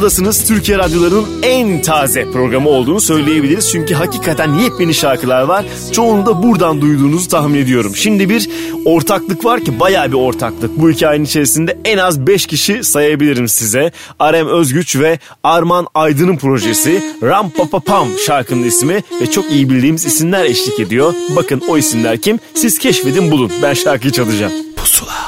[0.00, 3.70] Pusuladasınız Türkiye radyolarının en taze programı olduğunu söyleyebiliriz.
[3.72, 5.66] Çünkü hakikaten yepyeni şarkılar var.
[5.92, 7.96] Çoğunu da buradan duyduğunuzu tahmin ediyorum.
[7.96, 8.48] Şimdi bir
[8.84, 10.80] ortaklık var ki bayağı bir ortaklık.
[10.80, 13.92] Bu hikayenin içerisinde en az 5 kişi sayabilirim size.
[14.18, 19.70] Arem Özgüç ve Arman Aydın'ın projesi Ram Pa Pa Pam şarkının ismi ve çok iyi
[19.70, 21.14] bildiğimiz isimler eşlik ediyor.
[21.36, 22.38] Bakın o isimler kim?
[22.54, 23.52] Siz keşfedin bulun.
[23.62, 24.52] Ben şarkıyı çalacağım.
[24.76, 25.19] Pusula.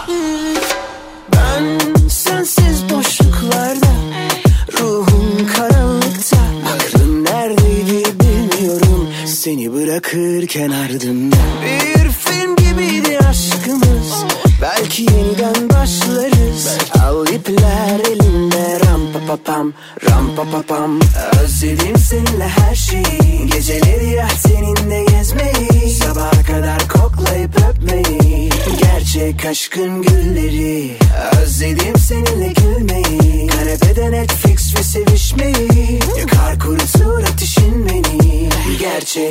[10.54, 14.24] Bırakırken ardımda Bir film gibiydi aşkımız.
[14.62, 16.78] Belki yeniden başlarız.
[17.04, 19.72] Al ipler elimde Ram pa pa pam
[20.10, 21.00] Ram pa pa pam
[21.44, 23.46] Özledim seninle her şeyi.
[23.46, 25.90] Geceleri ya seninle gezmeyi.
[25.90, 28.50] Sabaha kadar koklayıp öpmeyi.
[28.80, 30.51] Gerçek aşkın gülleri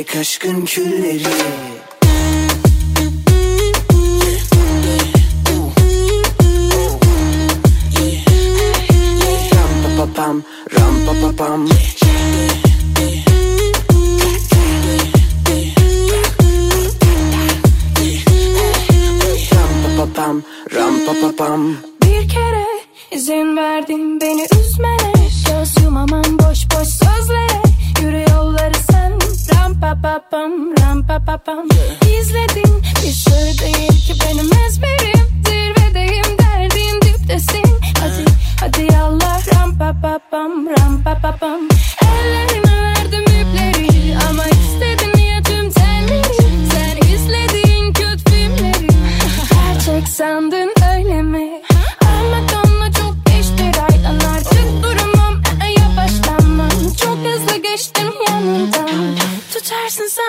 [0.02, 1.22] Gerçek aşkın külleri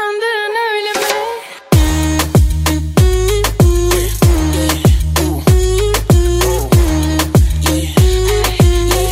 [0.03, 1.13] sandın öyle mi?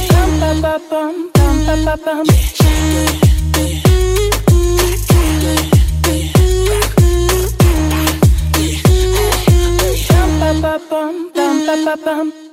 [0.09, 2.25] Pam pa pa pam, pam pa pa pam
[11.65, 12.50] Pam pa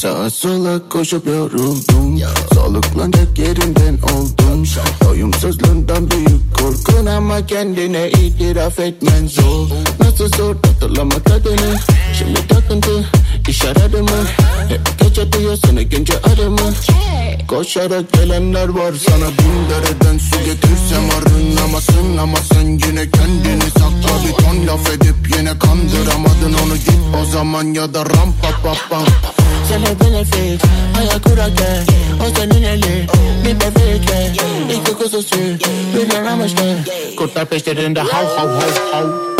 [0.00, 2.20] Sağa sola koşup yoruldum
[2.54, 4.64] Soluklanacak yerinden oldum.
[5.04, 9.66] Doyumsuzluğundan büyük korkun ama kendine itiraf etmen zor.
[10.00, 11.76] Nasıl zor hatırlamak adını
[12.18, 13.08] Şimdi takıntı
[13.48, 14.26] iş aradı mı
[14.68, 16.72] Hep gece duyuyorsun ikinci arımı
[17.48, 24.44] Koşarak gelenler var sana bin dereden su getirsem arınamasın Ama sen yine kendini sakla bir
[24.44, 29.04] ton laf edip yine kandıramadın onu git o zaman ya da ram pa pa pam
[29.68, 30.62] Sen hep benefit
[30.96, 31.84] Hayal kurarken
[32.26, 33.06] O senin eli
[33.44, 34.32] Bir bebekle
[34.80, 35.36] İki kuzusu
[35.96, 36.78] Bir yaramıştı
[37.18, 39.39] Kurtlar peşlerinde hav hav hav hav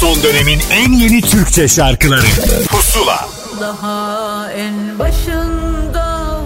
[0.00, 2.26] Son dönemin en yeni Türkçe şarkıları.
[2.68, 3.28] Pusula.
[3.60, 6.40] Daha en başında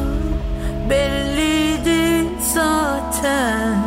[0.90, 3.84] belliydi zaten.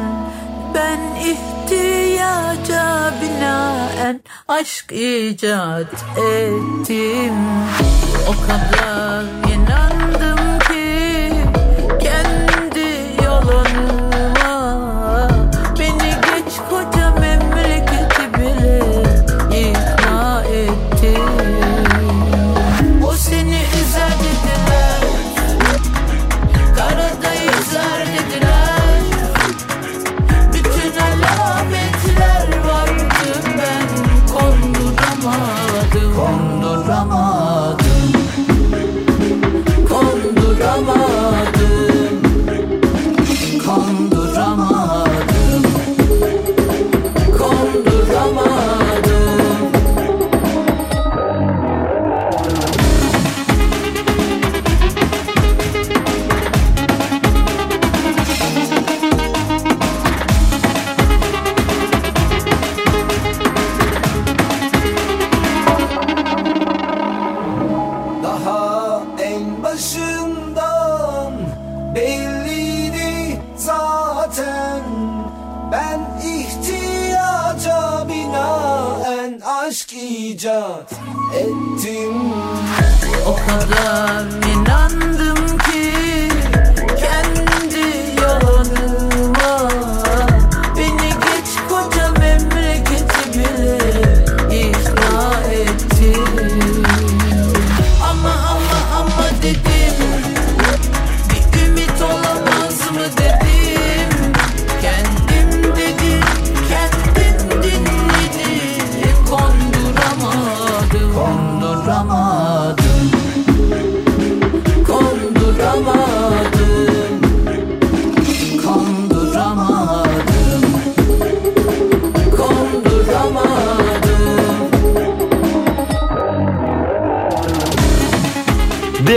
[0.76, 7.36] Ben ihtiyaca binaen aşk icat ettim.
[8.28, 11.34] O kadar inandım ki
[12.00, 14.03] kendi yolunda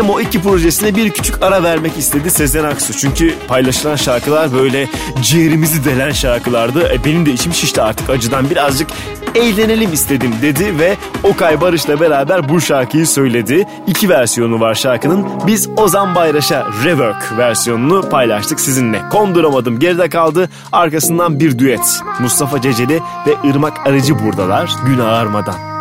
[0.07, 2.93] Demo 2 projesine bir küçük ara vermek istedi Sezen Aksu.
[2.93, 4.89] Çünkü paylaşılan şarkılar böyle
[5.23, 6.93] ciğerimizi delen şarkılardı.
[6.93, 8.89] E, benim de içim şişti artık acıdan birazcık
[9.35, 13.67] eğlenelim istedim dedi ve Okay Barış'la beraber bu şarkıyı söyledi.
[13.87, 15.27] İki versiyonu var şarkının.
[15.47, 19.03] Biz Ozan Bayraş'a rework versiyonunu paylaştık sizinle.
[19.11, 20.51] Konduramadım geride kaldı.
[20.73, 22.01] Arkasından bir düet.
[22.21, 25.76] Mustafa Ceceli ve Irmak Arıcı buradalar gün ağarmadan.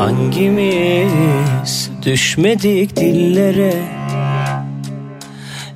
[0.00, 3.74] Hangimiz düşmedik dillere?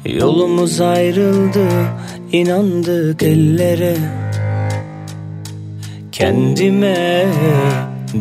[0.05, 1.69] Yolumuz ayrıldı
[2.33, 3.97] inandık ellere.
[6.13, 7.27] Kendime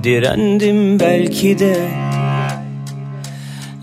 [0.04, 1.76] direndim belki de.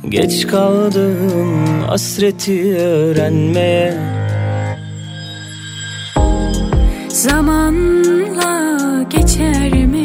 [0.08, 3.94] Geç kaldım hasreti öğrenmeye.
[7.08, 9.99] Zamanla geçer mi?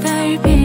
[0.00, 0.57] 大雨变。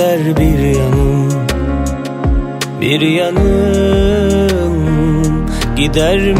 [0.00, 1.28] İster bir yanım
[2.80, 4.76] Bir yanım
[5.76, 6.39] gider mi?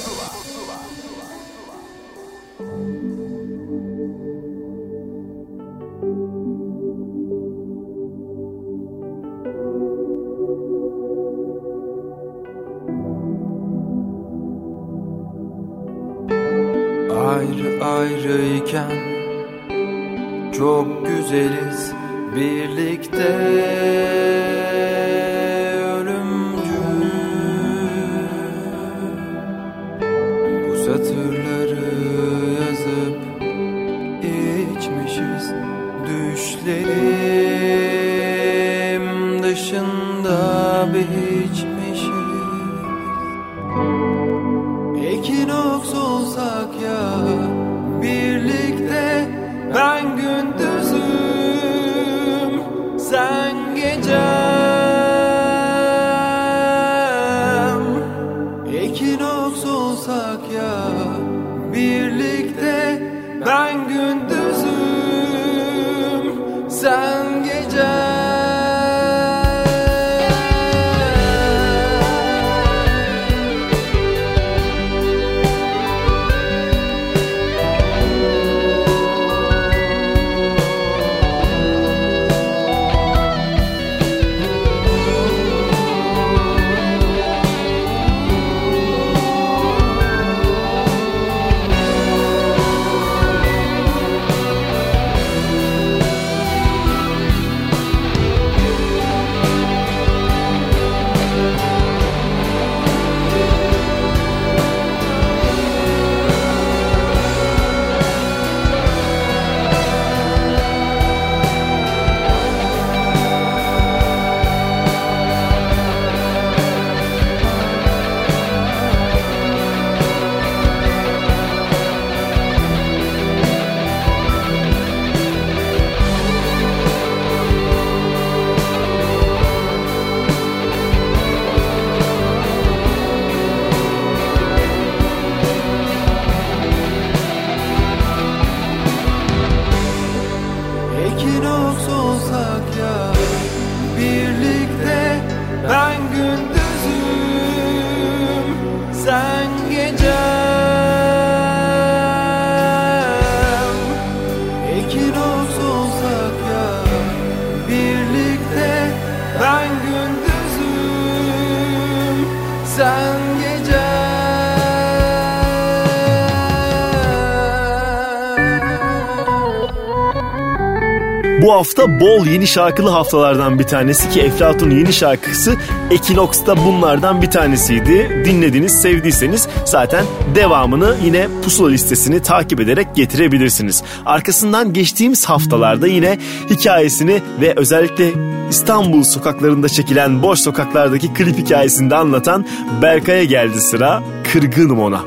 [171.41, 175.55] Bu hafta bol yeni şarkılı haftalardan bir tanesi ki Eflatun yeni şarkısı
[175.91, 178.23] Ekinox'ta bunlardan bir tanesiydi.
[178.25, 180.05] Dinlediniz, sevdiyseniz zaten
[180.35, 183.83] devamını yine pusula listesini takip ederek getirebilirsiniz.
[184.05, 186.17] Arkasından geçtiğimiz haftalarda yine
[186.49, 188.11] hikayesini ve özellikle
[188.49, 192.45] İstanbul sokaklarında çekilen boş sokaklardaki klip hikayesini de anlatan
[192.81, 194.03] Berkay'a geldi sıra.
[194.33, 195.01] Kırgınım ona.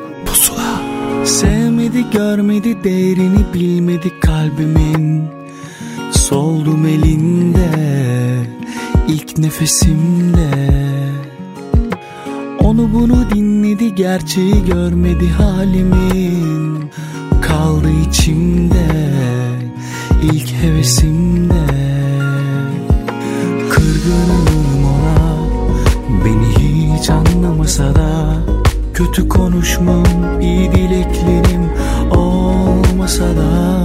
[1.25, 5.44] Sevmedi görmedi değerini bilmedi kalbimin
[6.35, 7.71] Soldum elinde
[9.09, 10.51] ilk nefesimde.
[12.61, 16.91] Onu bunu dinledi gerçeği görmedi halimin.
[17.43, 18.87] Kaldı içimde
[20.23, 21.67] ilk hevesimde.
[23.71, 25.37] Kırgınım ona
[26.25, 28.37] beni hiç anlamasa da.
[28.95, 31.71] Kötü konuşmam, iyi dileklerim
[32.11, 33.85] olmasa da.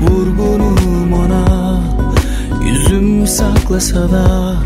[0.00, 1.07] Vurgunum
[2.88, 4.56] yüzüm saklasa da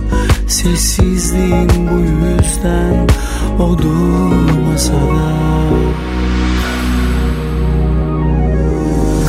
[0.49, 3.09] Sessizliğim bu yüzden
[3.59, 5.33] o durmasa da.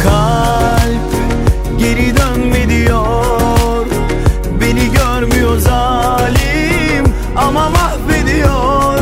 [0.03, 1.11] Kalp
[1.79, 3.85] geri dönme diyor.
[4.61, 8.99] Beni görmüyor zalim ama mahvediyor.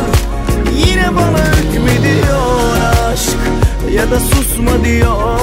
[0.86, 2.76] Yine bana hükmediyor
[3.12, 3.38] aşk
[3.94, 5.41] ya da susma diyor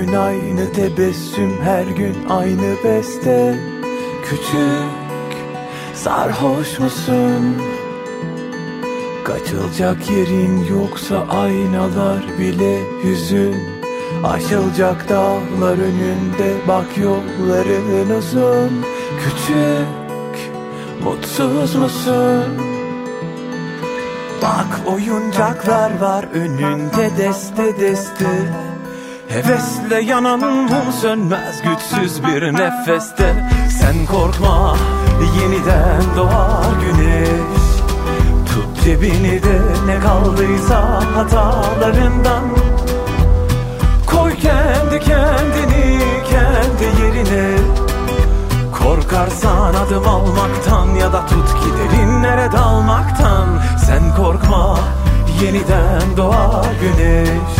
[0.00, 3.54] gün aynı tebessüm her gün aynı beste
[4.24, 5.36] Küçük
[5.94, 7.56] sarhoş musun?
[9.24, 13.54] Kaçılacak yerin yoksa aynalar bile hüzün
[14.24, 18.84] Aşılacak dağlar önünde bak yolların uzun
[19.24, 20.52] Küçük
[21.04, 22.44] mutsuz musun?
[24.42, 28.69] Bak oyuncaklar var önünde deste deste
[29.30, 33.50] Hevesle yanan mum sönmez güçsüz bir nefeste.
[33.80, 34.76] Sen korkma
[35.40, 37.62] yeniden doğar güneş.
[38.46, 42.44] Tut cebini de ne kaldıysa hatalarından.
[44.06, 46.00] Koy kendi kendini
[46.30, 47.58] kendi yerine.
[48.78, 53.48] Korkarsan adım almaktan ya da tut ki derinlere dalmaktan.
[53.86, 54.78] Sen korkma
[55.42, 57.59] yeniden doğar güneş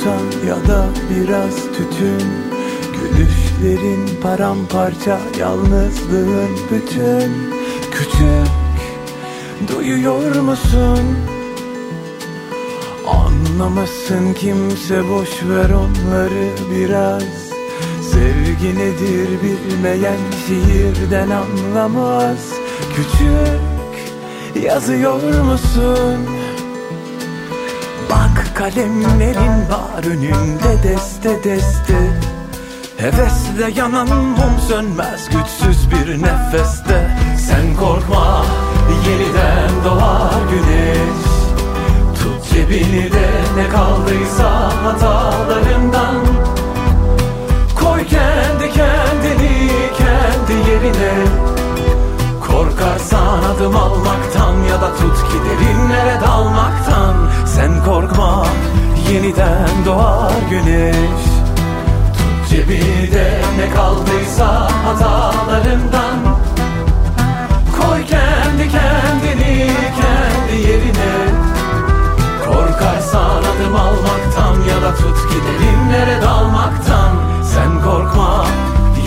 [0.00, 2.28] tutan ya da biraz tütün
[2.92, 7.32] Gülüşlerin paramparça yalnızlığın bütün
[7.90, 8.50] Küçük
[9.68, 11.18] duyuyor musun?
[13.06, 17.50] Anlamasın kimse boş ver onları biraz
[18.02, 22.52] Sevgi nedir bilmeyen şiirden anlamaz
[22.96, 26.39] Küçük yazıyor musun?
[28.60, 31.98] Kalemlerin var önünde deste deste.
[32.96, 37.16] Hevesle yanan mum sönmez güçsüz bir nefeste.
[37.38, 38.46] Sen korkma
[39.06, 41.24] yeniden doğar güneş.
[42.22, 45.19] Tut cebini de ne kaldıysa hatalarından
[59.30, 61.24] yeniden doğar güneş.
[62.18, 66.38] Tut cebini de ne kaldıysa hatalarından.
[67.80, 69.70] Koy kendi kendini
[70.00, 71.14] kendi yerine.
[72.44, 77.10] Korkarsan adım almaktan ya da tut ki derinlere dalmaktan.
[77.54, 78.46] Sen korkma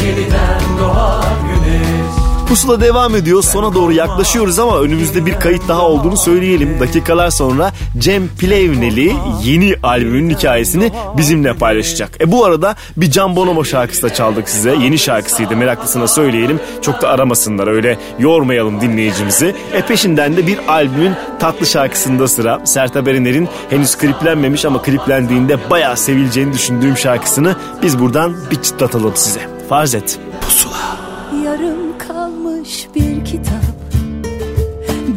[0.03, 3.43] yeniden doğar güneş Pusula devam ediyor.
[3.43, 6.79] Sona doğru yaklaşıyoruz ama önümüzde bir kayıt daha olduğunu söyleyelim.
[6.79, 12.21] Dakikalar sonra Cem Plevneli yeni albümün hikayesini bizimle paylaşacak.
[12.21, 14.75] E bu arada bir Can Bonomo şarkısı da çaldık size.
[14.75, 16.59] Yeni şarkısıydı meraklısına söyleyelim.
[16.81, 19.55] Çok da aramasınlar öyle yormayalım dinleyicimizi.
[19.73, 22.65] E peşinden de bir albümün tatlı şarkısında sıra.
[22.65, 29.49] Sertab Erener'in henüz kliplenmemiş ama kliplendiğinde bayağı sevileceğini düşündüğüm şarkısını biz buradan bir çıtlatalım size.
[29.69, 30.19] Farz et.
[30.41, 30.92] Pusula.
[31.41, 33.63] Yarım kalmış bir kitap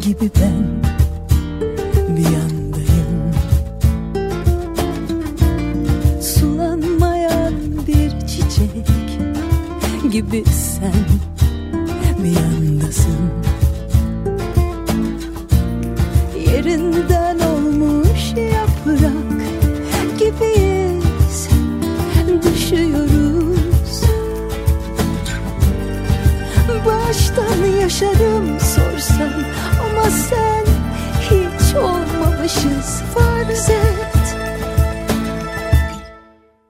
[0.01, 0.83] gibi ben
[2.17, 3.31] bir yandayım.
[6.21, 7.53] Sulanmayan
[7.87, 8.87] bir çiçek
[10.11, 10.93] gibi sen
[12.23, 13.31] bir yandasın.
[16.51, 17.46] Yerinden
[27.87, 29.33] Baştan yaşarım sorsan
[29.79, 30.65] Ama sen
[31.21, 33.01] hiç olmamışız.
[33.15, 34.35] Farz et.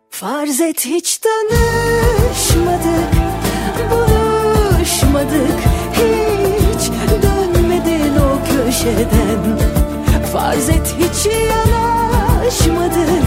[0.10, 3.10] Farz et hiç tanışmadık
[3.92, 5.60] Buluşmadık.
[5.94, 6.92] Hiç
[7.24, 9.60] dönmedin o köşeden.
[10.34, 13.24] Farz et hiç yanaşmadık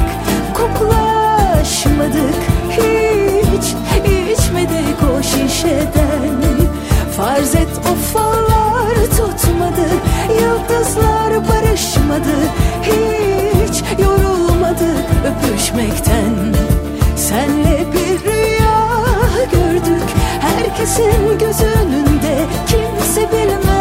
[0.55, 2.35] Koklaşmadık.
[2.71, 3.75] Hiç
[4.33, 6.60] içmedik o şişeden
[7.17, 9.89] Farz et o fallar tutmadı
[10.41, 12.37] Yıldızlar barışmadı
[12.83, 16.55] Hiç yorulmadık öpüşmekten.
[17.17, 18.89] Senle bir rüya
[19.53, 20.09] gördük
[20.41, 23.80] Herkesin göz önünde Kimse bilmez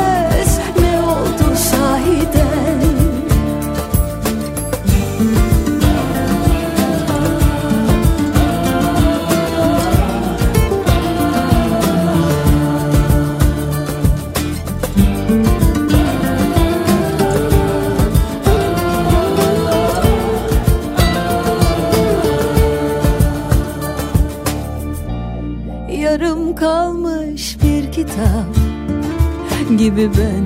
[28.20, 30.46] kitap gibi ben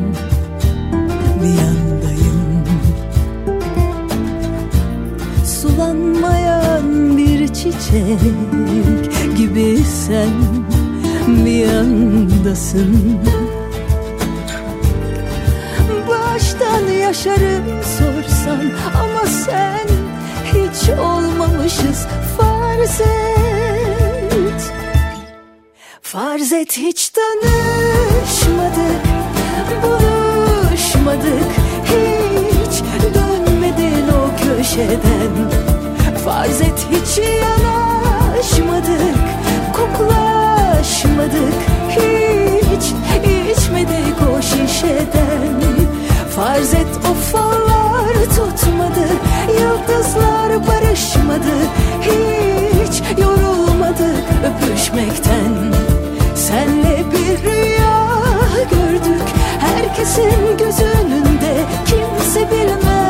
[1.42, 2.64] bir yandayım.
[5.46, 10.34] Sulanmayan bir çiçek gibi sen
[11.28, 13.20] bir yandasın.
[16.08, 19.88] Baştan yaşarım sorsan ama sen
[20.46, 22.08] hiç olmamışız.
[22.38, 23.33] Farz et
[26.14, 29.02] Farz et hiç tanışmadık
[29.84, 31.52] Buluşmadık
[31.86, 32.84] Hiç
[33.16, 35.34] dönmedin o köşeden.
[36.26, 39.18] Farz et hiç yanaşmadık
[39.74, 41.54] Koklaşmadık
[41.90, 42.86] Hiç
[43.58, 45.62] içmedik o şişeden.
[46.36, 47.14] Farz et o
[48.36, 49.08] tutmadı
[49.60, 51.56] Yıldızlar barışmadı
[52.02, 55.83] Hiç yorulmadık öpüşmekten
[56.54, 58.08] Senle bir rüya
[58.72, 59.22] gördük.
[59.60, 61.56] Herkesin göz önünde
[61.86, 63.03] Kimse bilmez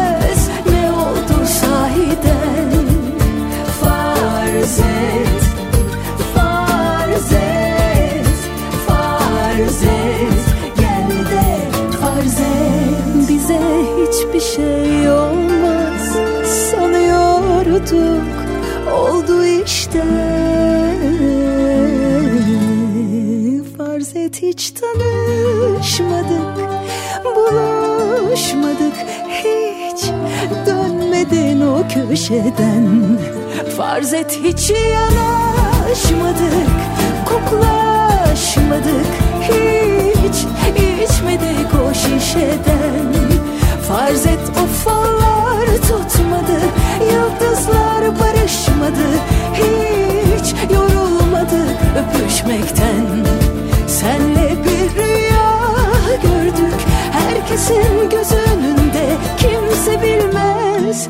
[31.65, 33.17] o köşeden.
[33.77, 36.69] Farz et hiç yanaşmadık
[37.25, 39.07] Koklaşmadık.
[39.41, 40.35] Hiç
[41.03, 43.13] içmedik o şişeden.
[43.87, 46.59] Farz et o fallar tutmadı
[47.11, 49.07] Yıldızlar barışmadı.
[49.53, 53.25] Hiç yorulmadık öpüşmekten.
[53.87, 55.53] Senle bir rüya
[56.23, 56.79] gördük
[57.11, 59.05] Herkesin göz önünde
[59.37, 61.07] Kimse bilmez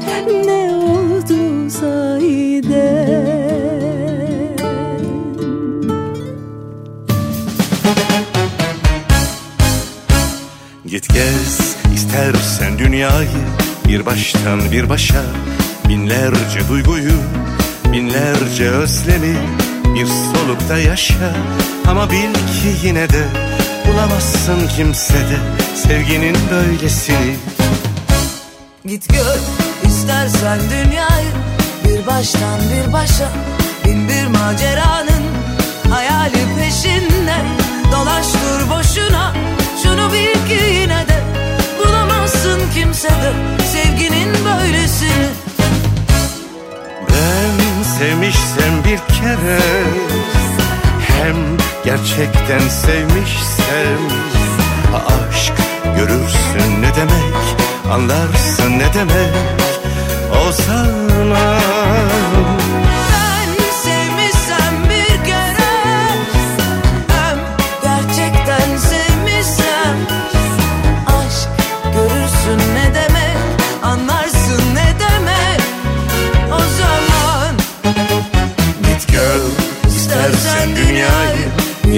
[11.14, 13.30] gez istersen dünyayı
[13.88, 15.23] Bir baştan bir başa.
[15.90, 17.14] Binlerce duyguyu
[17.91, 19.35] Binlerce özlemi
[19.95, 21.35] Bir solukta yaşa.
[21.88, 23.23] Ama bil ki yine de
[23.88, 25.38] Bulamazsın kimsede
[25.76, 27.35] Sevginin böylesini.
[28.85, 29.40] Git gör
[29.90, 31.31] istersen dünyayı
[31.85, 33.30] Bir baştan bir başa.
[33.85, 35.23] Bin bir maceranın
[35.90, 37.35] Hayali peşinde.
[37.91, 39.34] Dolaş dur boş boşuna
[39.84, 40.43] Şunu bil
[43.03, 43.34] Kimsede
[43.71, 45.27] Sevginin böylesini
[47.09, 49.59] Ben sevmişsem bir kere
[51.07, 51.35] Hem
[51.85, 53.99] gerçekten sevmişsem
[54.95, 55.53] Aşk
[55.97, 57.34] görürsün ne demek
[57.91, 59.34] Anlarsın ne demek
[60.47, 62.52] O zaman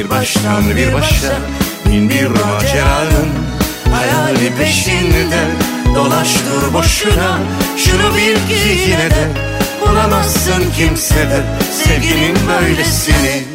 [0.06, 1.40] Bir baştan bir başa.
[1.86, 3.30] Bin bir maceranın
[3.92, 5.40] Hayali peşinde.
[5.96, 7.40] Dolaş dur boşuna
[7.78, 9.28] Şunu bil ki yine de
[9.82, 11.44] Bulamazsın kimsede
[11.84, 13.55] Sevginin böylesini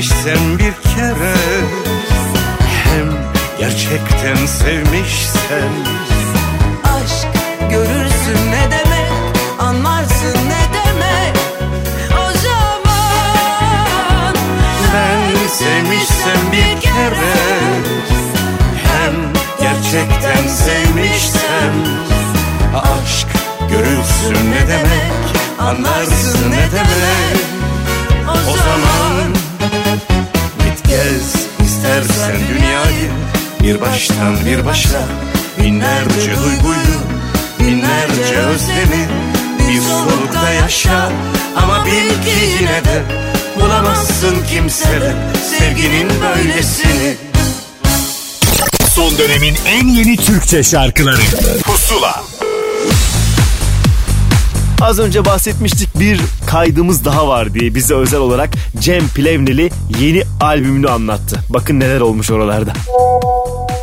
[0.00, 1.34] Ben sevmişsem bir kere.
[2.84, 3.08] Hem
[3.58, 5.72] gerçekten sevmişsem
[6.84, 7.28] Aşk
[7.70, 9.12] görürsün ne demek
[9.58, 11.36] Anlarsın ne demek.
[12.12, 13.14] O zaman
[14.94, 17.34] Ben sevmişsem bir kere.
[18.84, 19.14] Hem
[19.60, 21.72] gerçekten sevmişsem.
[22.74, 23.28] Aşk
[23.70, 25.12] görürsün ne demek
[25.58, 27.40] Anlarsın ne demek.
[28.28, 29.39] O zaman
[32.00, 33.10] istersen dünyayı
[33.62, 35.02] Bir baştan bir başa
[35.58, 37.00] Binlerce duyguyu
[37.60, 39.08] Binlerce özlemi
[39.58, 41.12] Bir solukta yaşa.
[41.56, 43.02] Ama bil ki yine de
[43.60, 45.14] Bulamazsın kimsede
[45.58, 47.16] Sevginin böylesini.
[48.94, 51.20] Son dönemin en yeni Türkçe şarkıları.
[51.64, 52.22] Pusula.
[54.80, 56.20] Az önce bahsetmiştik bir
[56.50, 59.70] kaydımız daha var diye bize özel olarak Cem Plevneli
[60.00, 61.40] yeni albümünü anlattı.
[61.48, 62.72] Bakın neler olmuş oralarda.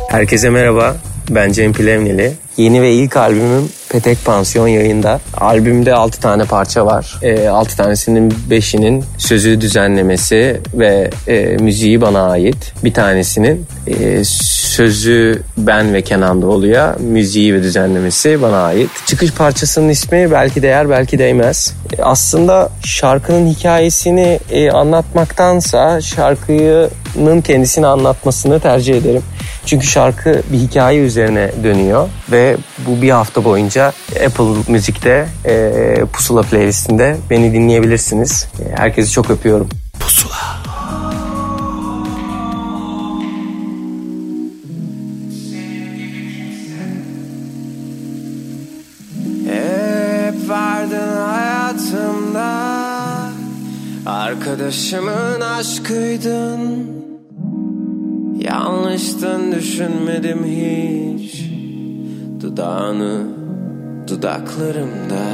[0.08, 0.96] Herkese merhaba.
[1.30, 2.32] Ben Cem Plevneli.
[2.56, 5.20] Yeni ve ilk albümüm Petek Pansiyon yayında.
[5.36, 7.18] Albümde 6 tane parça var.
[7.22, 12.72] E, 6 tanesinin 5'inin sözü düzenlemesi ve e, müziği bana ait.
[12.84, 17.00] Bir tanesinin e, sözü ben ve Kenan'da oluyor.
[17.00, 18.90] Müziği ve düzenlemesi bana ait.
[19.06, 21.74] Çıkış parçasının ismi belki değer belki değmez.
[21.98, 26.00] E, aslında şarkının hikayesini e, anlatmaktansa
[27.08, 29.22] şarkının kendisini anlatmasını tercih ederim.
[29.66, 32.56] Çünkü şarkı bir hikaye üzerine dönüyor ve
[32.86, 33.92] bu bir hafta boyunca
[34.26, 38.48] Apple Müzik'te e, Pusula playlistinde beni dinleyebilirsiniz.
[38.76, 39.68] Herkesi çok öpüyorum.
[39.94, 40.67] Hep
[54.68, 56.86] Arkadaşımın aşkıydın.
[58.40, 61.44] Yanlıştın düşünmedim hiç.
[62.40, 63.26] Dudağını
[64.08, 65.24] dudaklarımda.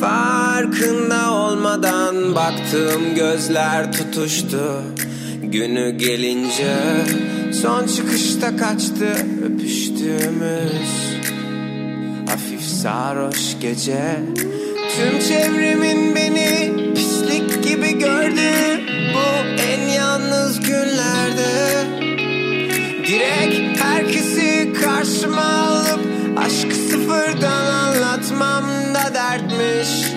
[0.00, 4.82] Farkında olmadan baktığım gözler tutuştu.
[5.42, 6.76] Günü gelince
[7.62, 9.08] son çıkışta kaçtı
[9.44, 10.90] öpüştüğümüz.
[12.28, 14.20] Hafif sarhoş gece.
[14.96, 16.91] Tüm çevremin beni
[18.02, 18.80] pislik gibi gördü
[19.14, 21.86] Bu en yalnız günlerde.
[23.06, 26.00] Direkt herkesi karşıma alıp
[26.36, 28.64] Aşkı sıfırdan anlatmam
[28.94, 30.12] da dertmiş.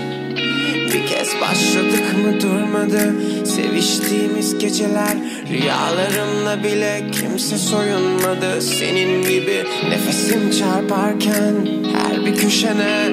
[0.94, 3.14] Bir kez başladık mı durmadı
[3.46, 5.18] Seviştiğimiz geceler.
[5.50, 8.62] Rüyalarımla bile kimse soyunmadı.
[8.62, 11.56] Senin gibi nefesim çarparken
[11.94, 13.10] Her bir köşene.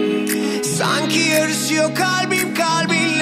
[0.78, 3.21] Sanki yarışıyor kalbim kalbinle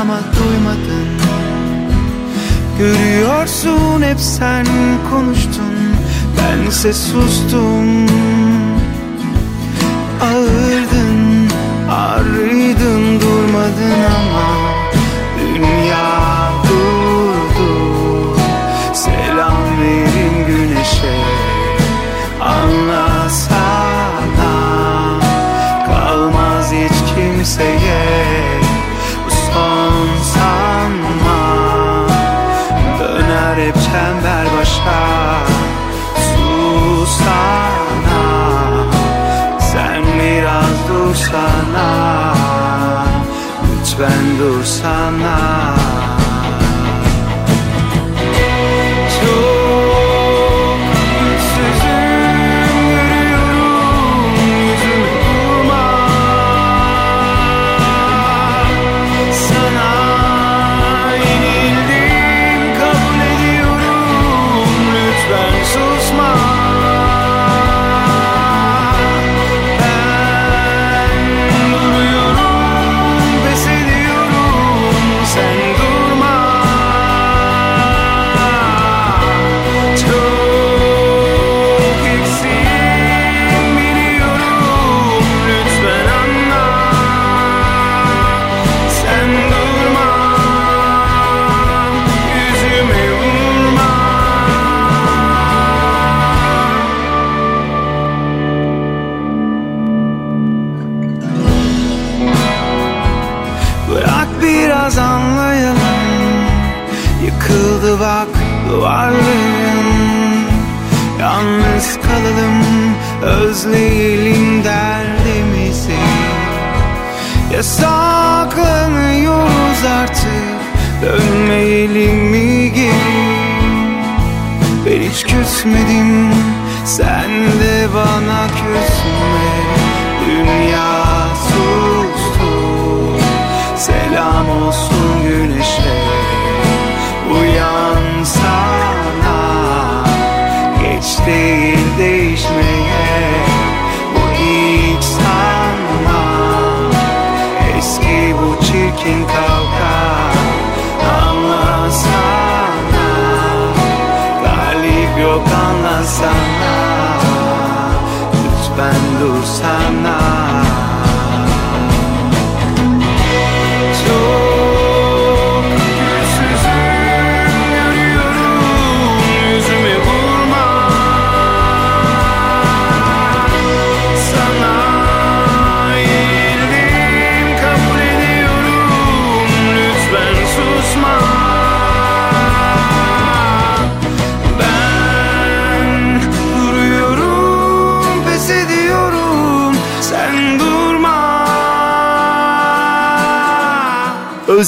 [0.00, 1.08] ama duymadın.
[2.78, 4.66] Görüyorsun hep sen
[5.10, 5.74] konuştun.
[6.38, 8.06] Bense sustum.
[10.22, 11.48] Ağırdın,
[11.90, 14.27] ağrıydın durmadın ama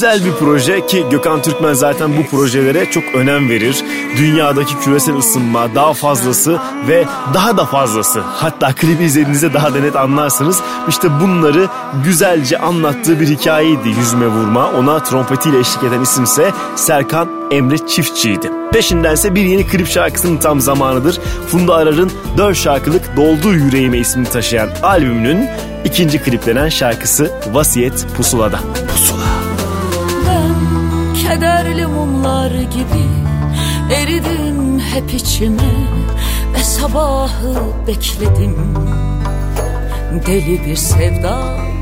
[0.01, 3.85] Özel bir proje ki Gökhan Türkmen zaten bu projelere çok önem verir.
[4.17, 6.59] Dünyadaki küresel ısınma daha fazlası
[6.89, 7.05] ve
[7.35, 8.21] daha da fazlası.
[8.21, 10.61] Hatta klibi izlediğinizde daha da net anlarsınız.
[10.89, 11.69] İşte bunları
[12.05, 14.71] güzelce anlattığı bir hikayeydi Yüzüme Vurma.
[14.71, 18.51] Ona trompetiyle eşlik eden isimse Serkan Emre Çiftçi'ydi.
[18.73, 21.21] Peşindense bir yeni klip şarkısının tam zamanıdır.
[21.49, 25.49] Funda Arar'ın 4 şarkılık Doldu Yüreğime ismini taşıyan albümünün
[25.85, 28.61] ikinci kliplenen şarkısı Vasiyet Pusula'da.
[31.41, 33.07] Kederli mumlar gibi
[33.95, 35.73] eridim hep içime
[36.55, 37.55] Ve sabahı
[37.87, 38.57] bekledim.
[40.27, 41.39] Deli bir sevda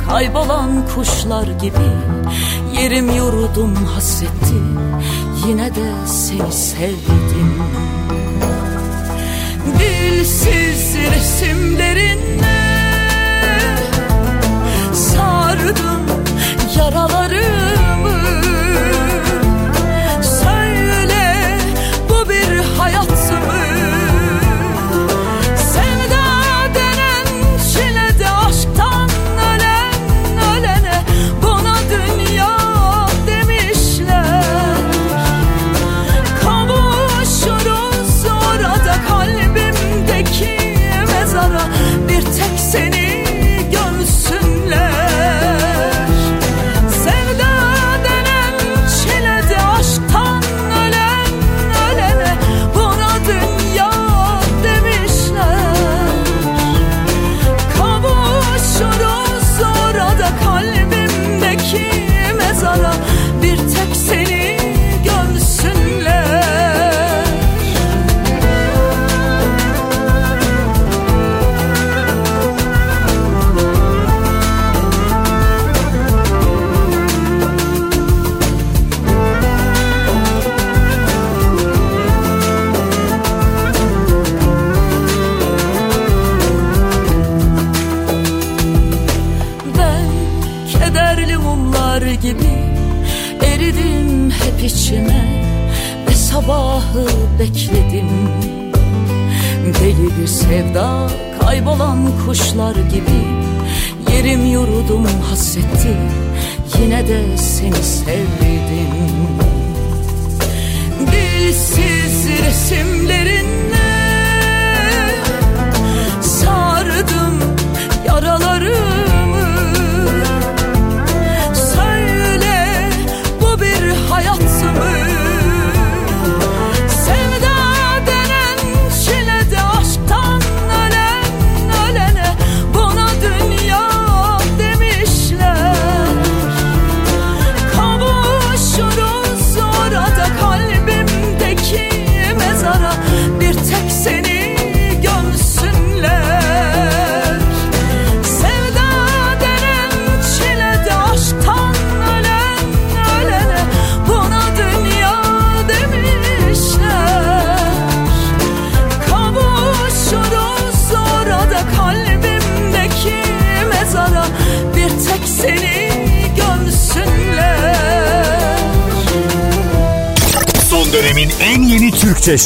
[0.09, 1.90] kaybolan kuşlar gibi
[2.80, 4.60] Yerim yurdum hasretti
[5.48, 7.62] Yine de seni sevdim.
[9.78, 12.59] Dilsiz resimlerinle
[14.93, 16.02] Sardım
[16.78, 17.67] yaraları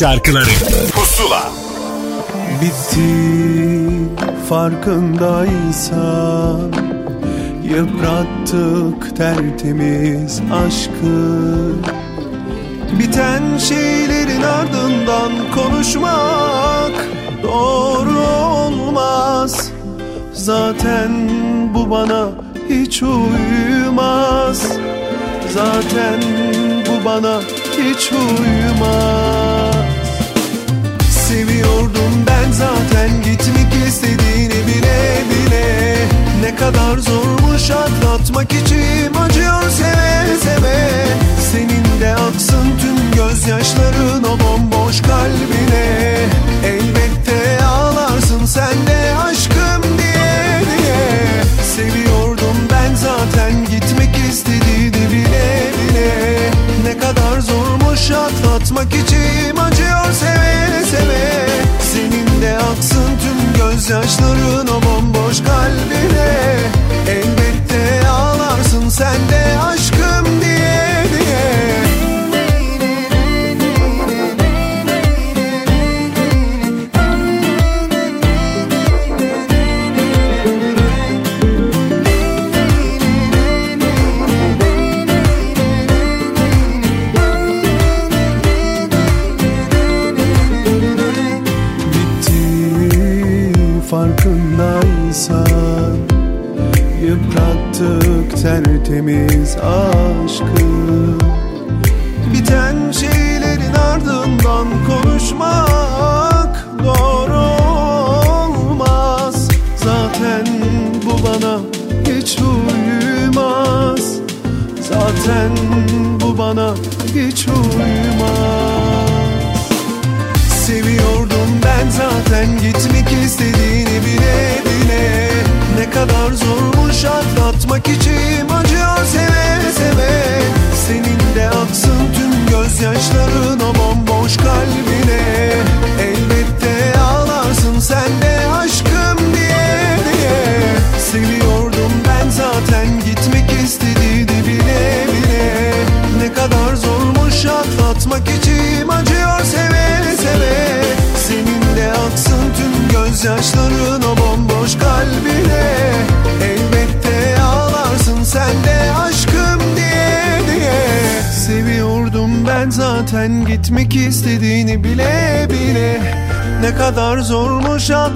[0.03, 0.51] şarkıları.
[0.95, 1.43] Pusula.
[2.61, 3.13] Bitti
[4.49, 5.93] farkındaysan
[7.65, 11.73] Yıprattık tertemiz aşkı.
[12.99, 16.93] Biten şeylerin ardından konuşmak
[17.43, 19.71] Doğru olmaz.
[20.33, 21.31] Zaten
[21.75, 22.29] bu bana
[22.69, 24.63] hiç uymaz.
[25.55, 26.23] Zaten
[26.89, 27.41] bu bana
[27.79, 29.92] hiç uymaz.
[31.43, 33.23] Bilmiyordum ben zaten.
[33.25, 35.97] Gitmek istediğini bile bile.
[36.41, 41.07] Ne kadar zormuş atlatmak içim acıyor seve seve.
[41.53, 45.52] Senin de aksın tüm gözyaşların o bomboş kalbi.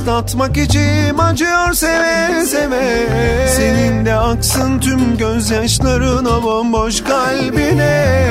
[0.06, 3.08] Atlatmak içim acıyor seve seve.
[3.56, 8.26] Senin de aksın tüm gözyaşların o bomboş kalbine.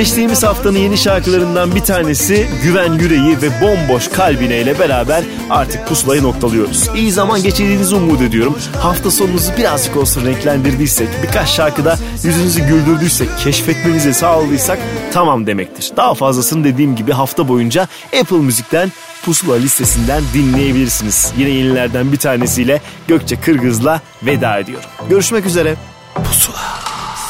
[0.00, 6.22] Geçtiğimiz haftanın yeni şarkılarından bir tanesi Güven Yüreği ve Bomboş Kalbine ile beraber artık pusulayı
[6.22, 6.88] noktalıyoruz.
[6.94, 8.58] İyi zaman geçirdiğinizi umut ediyorum.
[8.78, 14.78] Hafta sonunuzu birazcık olsun renklendirdiysek, birkaç şarkıda yüzünüzü güldürdüysek, keşfetmenizi sağladıysak
[15.12, 15.92] tamam demektir.
[15.96, 17.88] Daha fazlasını dediğim gibi hafta boyunca
[18.20, 18.92] Apple Müzik'ten
[19.24, 21.32] Pusula listesinden dinleyebilirsiniz.
[21.38, 24.90] Yine yenilerden bir tanesiyle Gökçe Kırgız'la veda ediyorum.
[25.08, 25.76] Görüşmek üzere.
[26.14, 26.80] Pusula.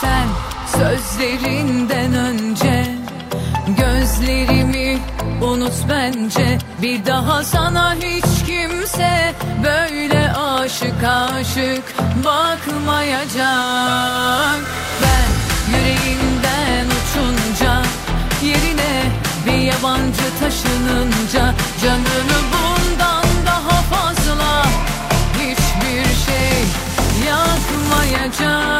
[0.01, 0.27] Sen
[0.73, 1.80] sözlerin
[20.91, 24.65] bakınca Canımı bundan daha fazla
[25.39, 26.65] Hiçbir şey
[27.29, 28.80] yakmayacak